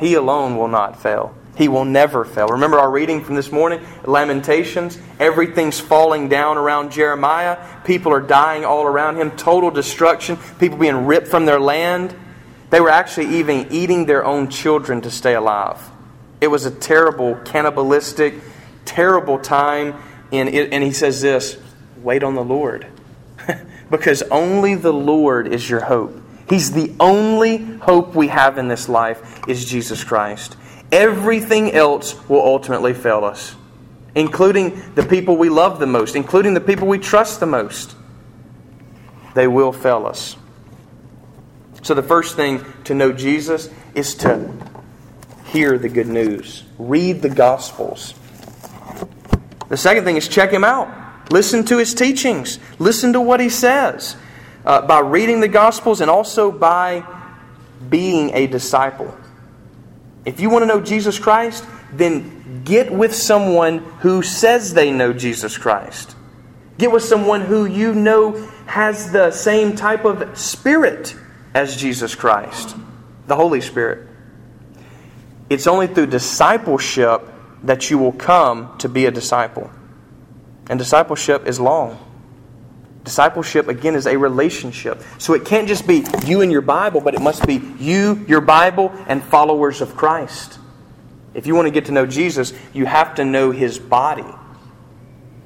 He 0.00 0.14
alone 0.14 0.56
will 0.56 0.68
not 0.68 1.02
fail. 1.02 1.34
He 1.56 1.68
will 1.68 1.84
never 1.84 2.24
fail. 2.24 2.48
Remember 2.48 2.78
our 2.78 2.90
reading 2.90 3.22
from 3.22 3.34
this 3.34 3.52
morning, 3.52 3.86
Lamentations? 4.04 4.98
Everything's 5.20 5.78
falling 5.78 6.28
down 6.28 6.56
around 6.56 6.92
Jeremiah. 6.92 7.58
People 7.84 8.12
are 8.12 8.20
dying 8.20 8.64
all 8.64 8.84
around 8.86 9.16
him. 9.16 9.32
Total 9.32 9.70
destruction. 9.70 10.38
People 10.58 10.78
being 10.78 11.04
ripped 11.04 11.28
from 11.28 11.44
their 11.44 11.60
land. 11.60 12.14
They 12.70 12.80
were 12.80 12.88
actually 12.88 13.36
even 13.36 13.66
eating 13.70 14.06
their 14.06 14.24
own 14.24 14.48
children 14.48 15.02
to 15.02 15.10
stay 15.10 15.34
alive. 15.34 15.78
It 16.40 16.48
was 16.48 16.64
a 16.64 16.70
terrible, 16.70 17.34
cannibalistic, 17.44 18.34
terrible 18.86 19.38
time. 19.38 19.94
And, 20.32 20.48
it, 20.48 20.72
and 20.72 20.82
he 20.82 20.92
says 20.92 21.20
this 21.20 21.58
wait 21.98 22.22
on 22.22 22.34
the 22.34 22.44
Lord. 22.44 22.86
because 23.90 24.22
only 24.30 24.74
the 24.74 24.92
Lord 24.92 25.52
is 25.52 25.68
your 25.68 25.80
hope. 25.80 26.18
He's 26.48 26.72
the 26.72 26.94
only 26.98 27.58
hope 27.58 28.14
we 28.14 28.28
have 28.28 28.58
in 28.58 28.68
this 28.68 28.88
life 28.88 29.46
is 29.46 29.64
Jesus 29.64 30.02
Christ. 30.02 30.56
Everything 30.92 31.72
else 31.72 32.14
will 32.28 32.42
ultimately 32.42 32.92
fail 32.92 33.24
us, 33.24 33.56
including 34.14 34.80
the 34.94 35.02
people 35.02 35.36
we 35.36 35.48
love 35.48 35.80
the 35.80 35.86
most, 35.86 36.14
including 36.14 36.52
the 36.52 36.60
people 36.60 36.86
we 36.86 36.98
trust 36.98 37.40
the 37.40 37.46
most. 37.46 37.96
They 39.34 39.48
will 39.48 39.72
fail 39.72 40.06
us. 40.06 40.36
So, 41.82 41.94
the 41.94 42.02
first 42.02 42.36
thing 42.36 42.64
to 42.84 42.94
know 42.94 43.10
Jesus 43.10 43.70
is 43.94 44.14
to 44.16 44.52
hear 45.46 45.78
the 45.78 45.88
good 45.88 46.06
news, 46.06 46.62
read 46.78 47.22
the 47.22 47.30
Gospels. 47.30 48.14
The 49.68 49.76
second 49.78 50.04
thing 50.04 50.16
is 50.16 50.28
check 50.28 50.50
him 50.50 50.64
out. 50.64 51.32
Listen 51.32 51.64
to 51.64 51.78
his 51.78 51.94
teachings, 51.94 52.58
listen 52.78 53.14
to 53.14 53.20
what 53.20 53.40
he 53.40 53.48
says 53.48 54.16
uh, 54.66 54.82
by 54.82 55.00
reading 55.00 55.40
the 55.40 55.48
Gospels 55.48 56.00
and 56.00 56.10
also 56.10 56.52
by 56.52 57.04
being 57.88 58.30
a 58.34 58.46
disciple. 58.46 59.16
If 60.24 60.40
you 60.40 60.50
want 60.50 60.62
to 60.62 60.66
know 60.66 60.80
Jesus 60.80 61.18
Christ, 61.18 61.64
then 61.92 62.62
get 62.64 62.92
with 62.92 63.14
someone 63.14 63.78
who 64.00 64.22
says 64.22 64.74
they 64.74 64.90
know 64.90 65.12
Jesus 65.12 65.58
Christ. 65.58 66.16
Get 66.78 66.90
with 66.90 67.02
someone 67.02 67.42
who 67.42 67.64
you 67.66 67.94
know 67.94 68.32
has 68.66 69.12
the 69.12 69.30
same 69.30 69.76
type 69.76 70.04
of 70.04 70.38
spirit 70.38 71.14
as 71.54 71.76
Jesus 71.76 72.14
Christ, 72.14 72.76
the 73.26 73.36
Holy 73.36 73.60
Spirit. 73.60 74.08
It's 75.50 75.66
only 75.66 75.86
through 75.86 76.06
discipleship 76.06 77.28
that 77.62 77.90
you 77.90 77.98
will 77.98 78.12
come 78.12 78.76
to 78.78 78.88
be 78.88 79.06
a 79.06 79.10
disciple. 79.10 79.70
And 80.68 80.78
discipleship 80.78 81.46
is 81.46 81.60
long. 81.60 81.98
Discipleship, 83.04 83.66
again, 83.68 83.94
is 83.96 84.06
a 84.06 84.16
relationship. 84.16 85.02
So 85.18 85.34
it 85.34 85.44
can't 85.44 85.66
just 85.66 85.86
be 85.86 86.04
you 86.24 86.40
and 86.40 86.52
your 86.52 86.60
Bible, 86.60 87.00
but 87.00 87.14
it 87.14 87.20
must 87.20 87.46
be 87.46 87.60
you, 87.78 88.24
your 88.28 88.40
Bible, 88.40 88.92
and 89.08 89.22
followers 89.22 89.80
of 89.80 89.96
Christ. 89.96 90.58
If 91.34 91.46
you 91.46 91.54
want 91.54 91.66
to 91.66 91.72
get 91.72 91.86
to 91.86 91.92
know 91.92 92.06
Jesus, 92.06 92.52
you 92.72 92.86
have 92.86 93.16
to 93.16 93.24
know 93.24 93.50
his 93.50 93.78
body. 93.78 94.24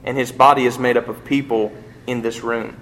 And 0.04 0.16
his 0.16 0.32
body 0.32 0.66
is 0.66 0.78
made 0.78 0.96
up 0.96 1.08
of 1.08 1.24
people 1.24 1.72
in 2.06 2.22
this 2.22 2.42
room. 2.42 2.76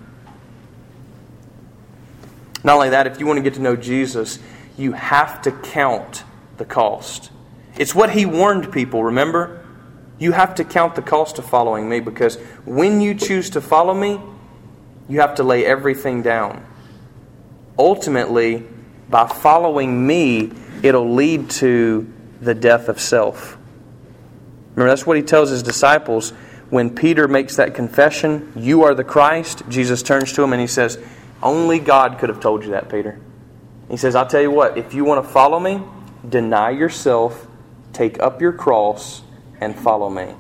Not 2.64 2.76
only 2.76 2.90
that, 2.90 3.06
if 3.06 3.20
you 3.20 3.26
want 3.26 3.36
to 3.36 3.42
get 3.42 3.54
to 3.54 3.60
know 3.60 3.76
Jesus, 3.76 4.38
you 4.76 4.92
have 4.92 5.42
to 5.42 5.52
count 5.52 6.24
the 6.56 6.64
cost. 6.64 7.30
It's 7.76 7.94
what 7.94 8.10
he 8.10 8.26
warned 8.26 8.72
people, 8.72 9.04
remember? 9.04 9.64
You 10.18 10.32
have 10.32 10.54
to 10.56 10.64
count 10.64 10.94
the 10.94 11.02
cost 11.02 11.38
of 11.38 11.44
following 11.44 11.88
me 11.88 12.00
because 12.00 12.36
when 12.64 13.00
you 13.00 13.14
choose 13.14 13.50
to 13.50 13.60
follow 13.60 13.92
me, 13.92 14.20
you 15.08 15.20
have 15.20 15.36
to 15.36 15.42
lay 15.42 15.64
everything 15.64 16.22
down. 16.22 16.66
Ultimately, 17.78 18.64
by 19.08 19.26
following 19.26 20.06
me, 20.06 20.52
it'll 20.82 21.14
lead 21.14 21.50
to 21.50 22.12
the 22.40 22.54
death 22.54 22.88
of 22.88 23.00
self. 23.00 23.58
Remember, 24.74 24.90
that's 24.90 25.06
what 25.06 25.16
he 25.16 25.22
tells 25.22 25.50
his 25.50 25.62
disciples. 25.62 26.30
When 26.70 26.94
Peter 26.94 27.28
makes 27.28 27.56
that 27.56 27.74
confession, 27.74 28.52
You 28.56 28.82
are 28.82 28.94
the 28.94 29.04
Christ, 29.04 29.62
Jesus 29.68 30.02
turns 30.02 30.32
to 30.32 30.42
him 30.42 30.52
and 30.52 30.60
he 30.60 30.66
says, 30.66 30.98
Only 31.42 31.78
God 31.78 32.18
could 32.18 32.28
have 32.28 32.40
told 32.40 32.64
you 32.64 32.70
that, 32.70 32.88
Peter. 32.88 33.20
He 33.90 33.96
says, 33.96 34.14
I'll 34.14 34.26
tell 34.26 34.40
you 34.40 34.50
what, 34.50 34.78
if 34.78 34.94
you 34.94 35.04
want 35.04 35.24
to 35.24 35.30
follow 35.30 35.60
me, 35.60 35.82
deny 36.26 36.70
yourself, 36.70 37.46
take 37.92 38.18
up 38.20 38.40
your 38.40 38.52
cross, 38.52 39.22
and 39.60 39.78
follow 39.78 40.08
me. 40.08 40.34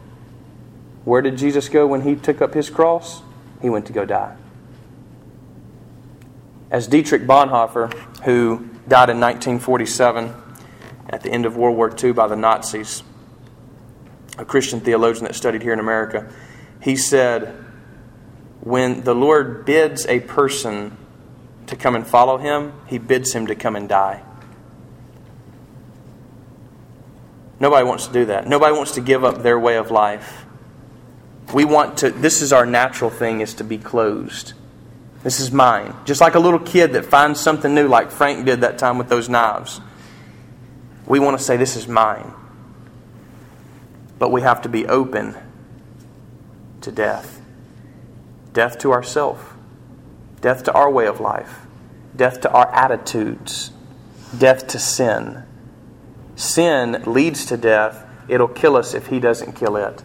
Where 1.04 1.20
did 1.20 1.36
Jesus 1.36 1.68
go 1.68 1.86
when 1.86 2.00
he 2.00 2.16
took 2.16 2.40
up 2.40 2.54
his 2.54 2.70
cross? 2.70 3.22
He 3.60 3.68
went 3.68 3.86
to 3.86 3.92
go 3.92 4.06
die 4.06 4.36
as 6.74 6.88
Dietrich 6.88 7.22
Bonhoeffer, 7.22 7.94
who 8.24 8.68
died 8.88 9.08
in 9.08 9.20
1947 9.20 10.34
at 11.08 11.22
the 11.22 11.30
end 11.30 11.46
of 11.46 11.56
World 11.56 11.76
War 11.76 11.94
II 11.96 12.10
by 12.10 12.26
the 12.26 12.34
Nazis, 12.34 13.04
a 14.38 14.44
Christian 14.44 14.80
theologian 14.80 15.26
that 15.26 15.36
studied 15.36 15.62
here 15.62 15.72
in 15.72 15.78
America, 15.78 16.28
he 16.82 16.96
said, 16.96 17.64
When 18.60 19.04
the 19.04 19.14
Lord 19.14 19.64
bids 19.64 20.04
a 20.06 20.18
person 20.18 20.96
to 21.68 21.76
come 21.76 21.94
and 21.94 22.04
follow 22.04 22.38
him, 22.38 22.72
he 22.88 22.98
bids 22.98 23.32
him 23.32 23.46
to 23.46 23.54
come 23.54 23.76
and 23.76 23.88
die. 23.88 24.24
Nobody 27.60 27.86
wants 27.86 28.08
to 28.08 28.12
do 28.12 28.24
that. 28.24 28.48
Nobody 28.48 28.76
wants 28.76 28.90
to 28.96 29.00
give 29.00 29.22
up 29.22 29.44
their 29.44 29.60
way 29.60 29.76
of 29.76 29.92
life. 29.92 30.44
We 31.54 31.64
want 31.64 31.98
to, 31.98 32.10
this 32.10 32.42
is 32.42 32.52
our 32.52 32.66
natural 32.66 33.10
thing, 33.10 33.42
is 33.42 33.54
to 33.54 33.64
be 33.64 33.78
closed. 33.78 34.54
This 35.24 35.40
is 35.40 35.50
mine. 35.50 35.96
Just 36.04 36.20
like 36.20 36.34
a 36.34 36.38
little 36.38 36.60
kid 36.60 36.92
that 36.92 37.06
finds 37.06 37.40
something 37.40 37.74
new, 37.74 37.88
like 37.88 38.12
Frank 38.12 38.44
did 38.44 38.60
that 38.60 38.78
time 38.78 38.98
with 38.98 39.08
those 39.08 39.28
knives. 39.28 39.80
We 41.06 41.18
want 41.18 41.36
to 41.38 41.42
say, 41.42 41.56
This 41.56 41.76
is 41.76 41.88
mine. 41.88 42.32
But 44.18 44.30
we 44.30 44.42
have 44.42 44.62
to 44.62 44.68
be 44.68 44.86
open 44.86 45.34
to 46.82 46.92
death 46.92 47.40
death 48.52 48.78
to 48.78 48.92
ourself, 48.92 49.54
death 50.40 50.62
to 50.62 50.72
our 50.72 50.88
way 50.88 51.06
of 51.06 51.20
life, 51.20 51.62
death 52.14 52.40
to 52.42 52.50
our 52.50 52.72
attitudes, 52.72 53.72
death 54.38 54.68
to 54.68 54.78
sin. 54.78 55.42
Sin 56.36 57.02
leads 57.04 57.46
to 57.46 57.56
death. 57.56 58.06
It'll 58.28 58.48
kill 58.48 58.76
us 58.76 58.94
if 58.94 59.08
He 59.08 59.18
doesn't 59.18 59.54
kill 59.54 59.76
it. 59.76 60.02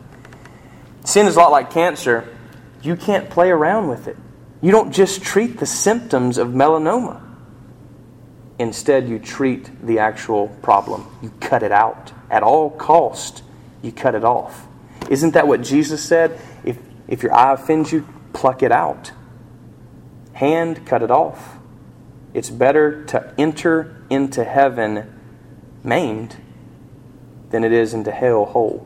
Sin 1.05 1.27
is 1.27 1.35
a 1.35 1.39
lot 1.39 1.51
like 1.51 1.69
cancer. 1.69 2.27
You 2.81 2.95
can't 2.95 3.29
play 3.29 3.51
around 3.51 3.87
with 3.87 4.07
it. 4.07 4.17
You 4.61 4.71
don't 4.71 4.91
just 4.91 5.21
treat 5.21 5.59
the 5.59 5.65
symptoms 5.65 6.37
of 6.37 6.49
melanoma. 6.49 7.21
Instead, 8.57 9.07
you 9.07 9.19
treat 9.19 9.85
the 9.85 9.99
actual 9.99 10.49
problem. 10.61 11.07
You 11.21 11.31
cut 11.39 11.63
it 11.63 11.71
out. 11.71 12.11
At 12.29 12.43
all 12.43 12.69
cost, 12.69 13.41
you 13.81 13.93
cut 13.93 14.15
it 14.15 14.25
off. 14.25 14.67
Isn't 15.09 15.33
that 15.33 15.47
what 15.47 15.61
Jesus 15.61 16.03
said? 16.03 16.37
If, 16.65 16.77
if 17.07 17.23
your 17.23 17.33
eye 17.33 17.53
offends 17.53 17.93
you, 17.93 18.05
pluck 18.33 18.61
it 18.61 18.71
out. 18.71 19.13
Hand, 20.33 20.85
cut 20.85 21.01
it 21.01 21.09
off. 21.09 21.57
It's 22.33 22.49
better 22.49 23.05
to 23.05 23.33
enter 23.37 24.03
into 24.09 24.43
heaven 24.43 25.19
maimed 25.81 26.35
than 27.49 27.63
it 27.63 27.71
is 27.71 27.93
into 27.93 28.11
hell 28.11 28.45
whole. 28.45 28.85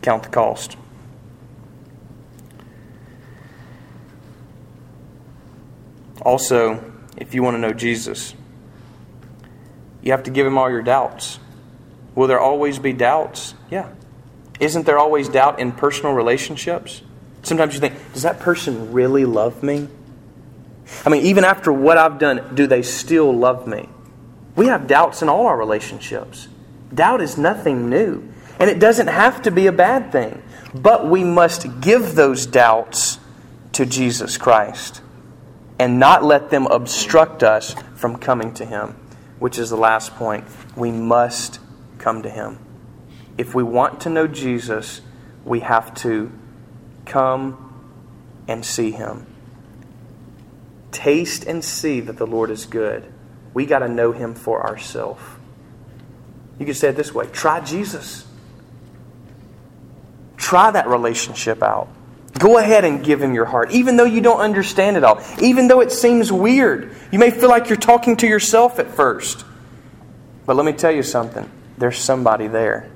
Count 0.00 0.22
the 0.22 0.30
cost. 0.30 0.77
Also, 6.28 6.84
if 7.16 7.34
you 7.34 7.42
want 7.42 7.54
to 7.54 7.58
know 7.58 7.72
Jesus, 7.72 8.34
you 10.02 10.12
have 10.12 10.24
to 10.24 10.30
give 10.30 10.46
him 10.46 10.58
all 10.58 10.68
your 10.68 10.82
doubts. 10.82 11.38
Will 12.14 12.26
there 12.26 12.38
always 12.38 12.78
be 12.78 12.92
doubts? 12.92 13.54
Yeah. 13.70 13.88
Isn't 14.60 14.84
there 14.84 14.98
always 14.98 15.30
doubt 15.30 15.58
in 15.58 15.72
personal 15.72 16.12
relationships? 16.12 17.00
Sometimes 17.44 17.72
you 17.72 17.80
think, 17.80 17.94
does 18.12 18.24
that 18.24 18.40
person 18.40 18.92
really 18.92 19.24
love 19.24 19.62
me? 19.62 19.88
I 21.06 21.08
mean, 21.08 21.24
even 21.24 21.44
after 21.44 21.72
what 21.72 21.96
I've 21.96 22.18
done, 22.18 22.54
do 22.54 22.66
they 22.66 22.82
still 22.82 23.32
love 23.32 23.66
me? 23.66 23.88
We 24.54 24.66
have 24.66 24.86
doubts 24.86 25.22
in 25.22 25.30
all 25.30 25.46
our 25.46 25.56
relationships. 25.56 26.46
Doubt 26.92 27.22
is 27.22 27.38
nothing 27.38 27.88
new, 27.88 28.30
and 28.58 28.68
it 28.68 28.78
doesn't 28.78 29.06
have 29.06 29.40
to 29.42 29.50
be 29.50 29.66
a 29.66 29.72
bad 29.72 30.12
thing. 30.12 30.42
But 30.74 31.08
we 31.08 31.24
must 31.24 31.80
give 31.80 32.16
those 32.16 32.44
doubts 32.44 33.18
to 33.72 33.86
Jesus 33.86 34.36
Christ 34.36 35.00
and 35.78 35.98
not 35.98 36.24
let 36.24 36.50
them 36.50 36.66
obstruct 36.66 37.42
us 37.42 37.74
from 37.94 38.16
coming 38.16 38.52
to 38.54 38.64
Him, 38.64 38.96
which 39.38 39.58
is 39.58 39.70
the 39.70 39.76
last 39.76 40.14
point. 40.16 40.44
We 40.76 40.90
must 40.90 41.60
come 41.98 42.22
to 42.22 42.30
Him. 42.30 42.58
If 43.36 43.54
we 43.54 43.62
want 43.62 44.00
to 44.02 44.10
know 44.10 44.26
Jesus, 44.26 45.00
we 45.44 45.60
have 45.60 45.94
to 45.96 46.32
come 47.06 47.64
and 48.48 48.64
see 48.64 48.90
Him. 48.90 49.26
Taste 50.90 51.44
and 51.44 51.64
see 51.64 52.00
that 52.00 52.16
the 52.16 52.26
Lord 52.26 52.50
is 52.50 52.66
good. 52.66 53.12
We 53.54 53.66
got 53.66 53.80
to 53.80 53.88
know 53.88 54.12
Him 54.12 54.34
for 54.34 54.66
ourselves. 54.66 55.22
You 56.58 56.66
can 56.66 56.74
say 56.74 56.88
it 56.88 56.96
this 56.96 57.14
way 57.14 57.26
try 57.26 57.60
Jesus. 57.60 58.26
Try 60.36 60.70
that 60.70 60.88
relationship 60.88 61.62
out. 61.62 61.88
Go 62.36 62.58
ahead 62.58 62.84
and 62.84 63.04
give 63.04 63.22
him 63.22 63.34
your 63.34 63.46
heart, 63.46 63.72
even 63.72 63.96
though 63.96 64.04
you 64.04 64.20
don't 64.20 64.40
understand 64.40 64.96
it 64.96 65.04
all, 65.04 65.20
even 65.40 65.68
though 65.68 65.80
it 65.80 65.90
seems 65.90 66.30
weird. 66.30 66.94
You 67.10 67.18
may 67.18 67.30
feel 67.30 67.48
like 67.48 67.68
you're 67.68 67.78
talking 67.78 68.16
to 68.18 68.26
yourself 68.26 68.78
at 68.78 68.88
first. 68.88 69.44
But 70.46 70.56
let 70.56 70.64
me 70.64 70.72
tell 70.72 70.92
you 70.92 71.02
something 71.02 71.50
there's 71.78 71.98
somebody 71.98 72.46
there. 72.46 72.90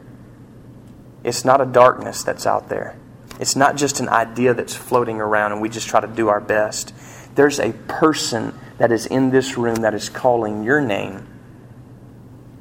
It's 1.25 1.45
not 1.45 1.61
a 1.61 1.67
darkness 1.67 2.23
that's 2.23 2.47
out 2.47 2.69
there, 2.69 2.97
it's 3.41 3.57
not 3.57 3.77
just 3.77 4.01
an 4.01 4.09
idea 4.09 4.55
that's 4.55 4.75
floating 4.75 5.21
around 5.21 5.53
and 5.53 5.61
we 5.61 5.69
just 5.69 5.89
try 5.89 6.01
to 6.01 6.07
do 6.07 6.29
our 6.29 6.41
best. 6.41 6.93
There's 7.35 7.59
a 7.59 7.73
person 7.73 8.59
that 8.79 8.93
is 8.93 9.07
in 9.07 9.31
this 9.31 9.57
room 9.57 9.77
that 9.77 9.95
is 9.95 10.09
calling 10.09 10.63
your 10.63 10.81
name, 10.81 11.27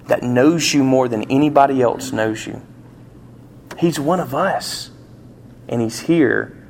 that 0.06 0.24
knows 0.24 0.74
you 0.74 0.84
more 0.84 1.08
than 1.08 1.24
anybody 1.30 1.82
else 1.82 2.12
knows 2.12 2.48
you. 2.48 2.62
He's 3.78 4.00
one 4.00 4.20
of 4.20 4.34
us, 4.34 4.92
and 5.68 5.82
He's 5.82 6.02
here 6.02 6.61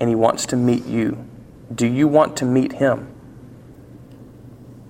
and 0.00 0.08
He 0.08 0.14
wants 0.14 0.46
to 0.46 0.56
meet 0.56 0.86
you. 0.86 1.26
Do 1.74 1.86
you 1.86 2.08
want 2.08 2.36
to 2.38 2.44
meet 2.44 2.72
Him? 2.74 3.14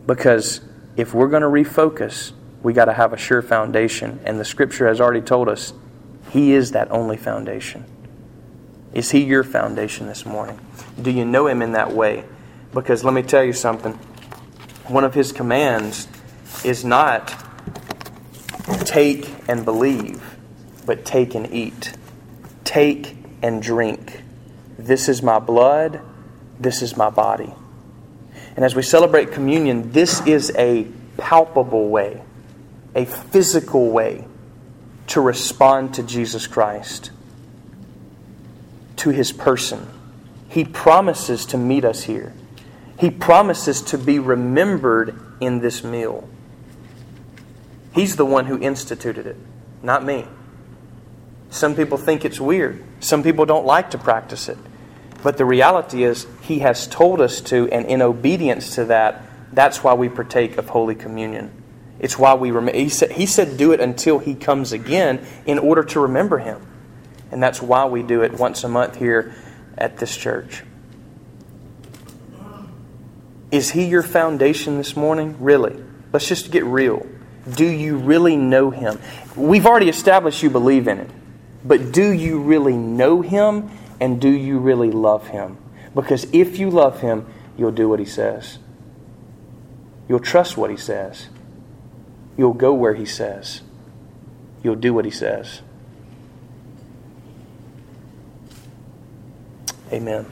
Because 0.07 0.61
if 0.97 1.15
we're 1.15 1.29
going 1.29 1.43
to 1.43 1.49
refocus, 1.49 2.33
we 2.63 2.73
got 2.73 2.87
to 2.87 2.93
have 2.93 3.13
a 3.13 3.17
sure 3.17 3.43
foundation. 3.43 4.21
And 4.25 4.41
the 4.41 4.45
Scripture 4.45 4.89
has 4.89 5.01
already 5.01 5.21
told 5.21 5.49
us 5.49 5.73
He 6.31 6.53
is 6.53 6.73
that 6.73 6.91
only 6.91 7.17
foundation. 7.17 7.85
Is 8.93 9.11
He 9.11 9.25
your 9.25 9.45
foundation 9.45 10.07
this 10.07 10.25
morning? 10.25 10.59
Do 11.01 11.11
you 11.11 11.25
know 11.25 11.47
Him 11.47 11.63
in 11.63 11.73
that 11.73 11.93
way? 11.93 12.25
Because 12.73 13.05
let 13.05 13.15
me 13.15 13.23
tell 13.23 13.45
you 13.45 13.53
something. 13.53 13.93
One 14.87 15.05
of 15.05 15.15
His 15.15 15.33
commands 15.33 16.09
is 16.65 16.85
not 16.85 17.35
take 18.85 19.31
and 19.49 19.65
believe, 19.65 20.23
but 20.87 21.05
take 21.05 21.35
and 21.35 21.53
eat. 21.53 21.93
Take 22.65 23.17
and 23.43 23.63
drink. 23.63 24.23
This 24.89 25.11
is 25.11 25.23
my 25.23 25.39
blood, 25.39 26.01
this 26.59 26.81
is 26.81 26.97
my 26.97 27.11
body. 27.11 27.53
And 28.57 28.65
as 28.65 28.75
we 28.75 28.81
celebrate 28.81 29.33
communion, 29.33 29.93
this 29.93 30.27
is 30.27 30.51
a 30.57 30.85
palpable 31.19 31.91
way, 31.91 32.23
a 32.95 33.05
physical 33.05 33.91
way 33.91 34.25
to 35.09 35.21
respond 35.21 35.93
to 35.95 36.03
Jesus 36.03 36.47
Christ, 36.47 37.11
to 38.97 39.11
his 39.11 39.31
person. 39.31 39.87
He 40.49 40.65
promises 40.65 41.45
to 41.47 41.59
meet 41.59 41.85
us 41.85 42.05
here. 42.05 42.33
He 42.99 43.11
promises 43.11 43.83
to 43.83 43.99
be 43.99 44.19
remembered 44.19 45.21
in 45.39 45.59
this 45.59 45.85
meal. 45.85 46.27
He's 47.93 48.17
the 48.17 48.25
one 48.25 48.47
who 48.47 48.59
instituted 48.59 49.27
it, 49.27 49.37
not 49.83 50.03
me. 50.03 50.27
Some 51.51 51.77
people 51.77 51.99
think 51.99 52.25
it's 52.25 52.41
weird. 52.41 52.83
Some 53.01 53.23
people 53.23 53.45
don't 53.45 53.67
like 53.67 53.91
to 53.91 53.99
practice 53.99 54.49
it. 54.49 54.57
But 55.23 55.37
the 55.37 55.45
reality 55.45 56.05
is, 56.05 56.27
He 56.43 56.61
has 56.61 56.87
told 56.87 57.21
us 57.21 57.41
to, 57.43 57.69
and 57.71 57.87
in 57.87 58.03
obedience 58.03 58.75
to 58.77 58.85
that, 58.87 59.23
that's 59.53 59.83
why 59.83 59.95
we 59.95 60.09
partake 60.09 60.59
of 60.59 60.69
Holy 60.69 60.95
Communion. 60.95 61.51
It's 61.99 62.19
why 62.19 62.35
we 62.35 62.51
remember. 62.51 62.79
He 62.79 62.89
said, 62.89 63.13
he 63.13 63.27
said, 63.27 63.57
do 63.57 63.73
it 63.73 63.81
until 63.81 64.19
He 64.19 64.35
comes 64.35 64.73
again 64.73 65.27
in 65.47 65.59
order 65.59 65.83
to 65.85 66.01
remember 66.01 66.39
Him. 66.39 66.65
And 67.31 67.43
that's 67.43 67.61
why 67.61 67.87
we 67.87 68.03
do 68.03 68.23
it 68.23 68.33
once 68.35 68.63
a 68.65 68.69
month 68.69 68.97
here 68.97 69.35
at 69.77 69.99
this 69.99 70.17
church. 70.17 70.63
Is 73.51 73.71
He 73.71 73.87
your 73.87 74.03
foundation 74.03 74.77
this 74.77 74.97
morning? 74.97 75.37
Really? 75.41 75.83
Let's 76.13 76.29
just 76.29 76.51
get 76.51 76.65
real. 76.65 77.07
Do 77.51 77.67
you 77.67 77.97
really 77.97 78.37
know 78.37 78.71
Him? 78.71 78.99
We've 79.35 79.67
already 79.67 79.89
established 79.89 80.43
you 80.43 80.51
believe 80.51 80.87
in 80.87 80.99
it. 80.99 81.11
But 81.65 81.93
do 81.93 82.13
you 82.13 82.41
really 82.41 82.77
know 82.77 83.23
Him 83.23 83.71
and 84.01 84.21
do 84.21 84.31
you 84.31 84.59
really 84.59 84.91
love 84.91 85.29
Him? 85.29 85.59
Because 85.95 86.27
if 86.33 86.59
you 86.59 86.71
love 86.71 87.01
Him, 87.01 87.27
you'll 87.57 87.73
do 87.73 87.89
what 87.89 87.99
He 87.99 88.05
says. 88.05 88.59
You'll 90.09 90.21
trust 90.21 90.57
what 90.57 90.71
He 90.71 90.77
says. 90.77 91.29
You'll 92.37 92.55
go 92.55 92.73
where 92.73 92.95
He 92.95 93.05
says. 93.05 93.63
You'll 94.63 94.77
do 94.77 94.95
what 94.95 95.05
He 95.05 95.11
says. 95.11 95.63
Amen. 99.93 100.27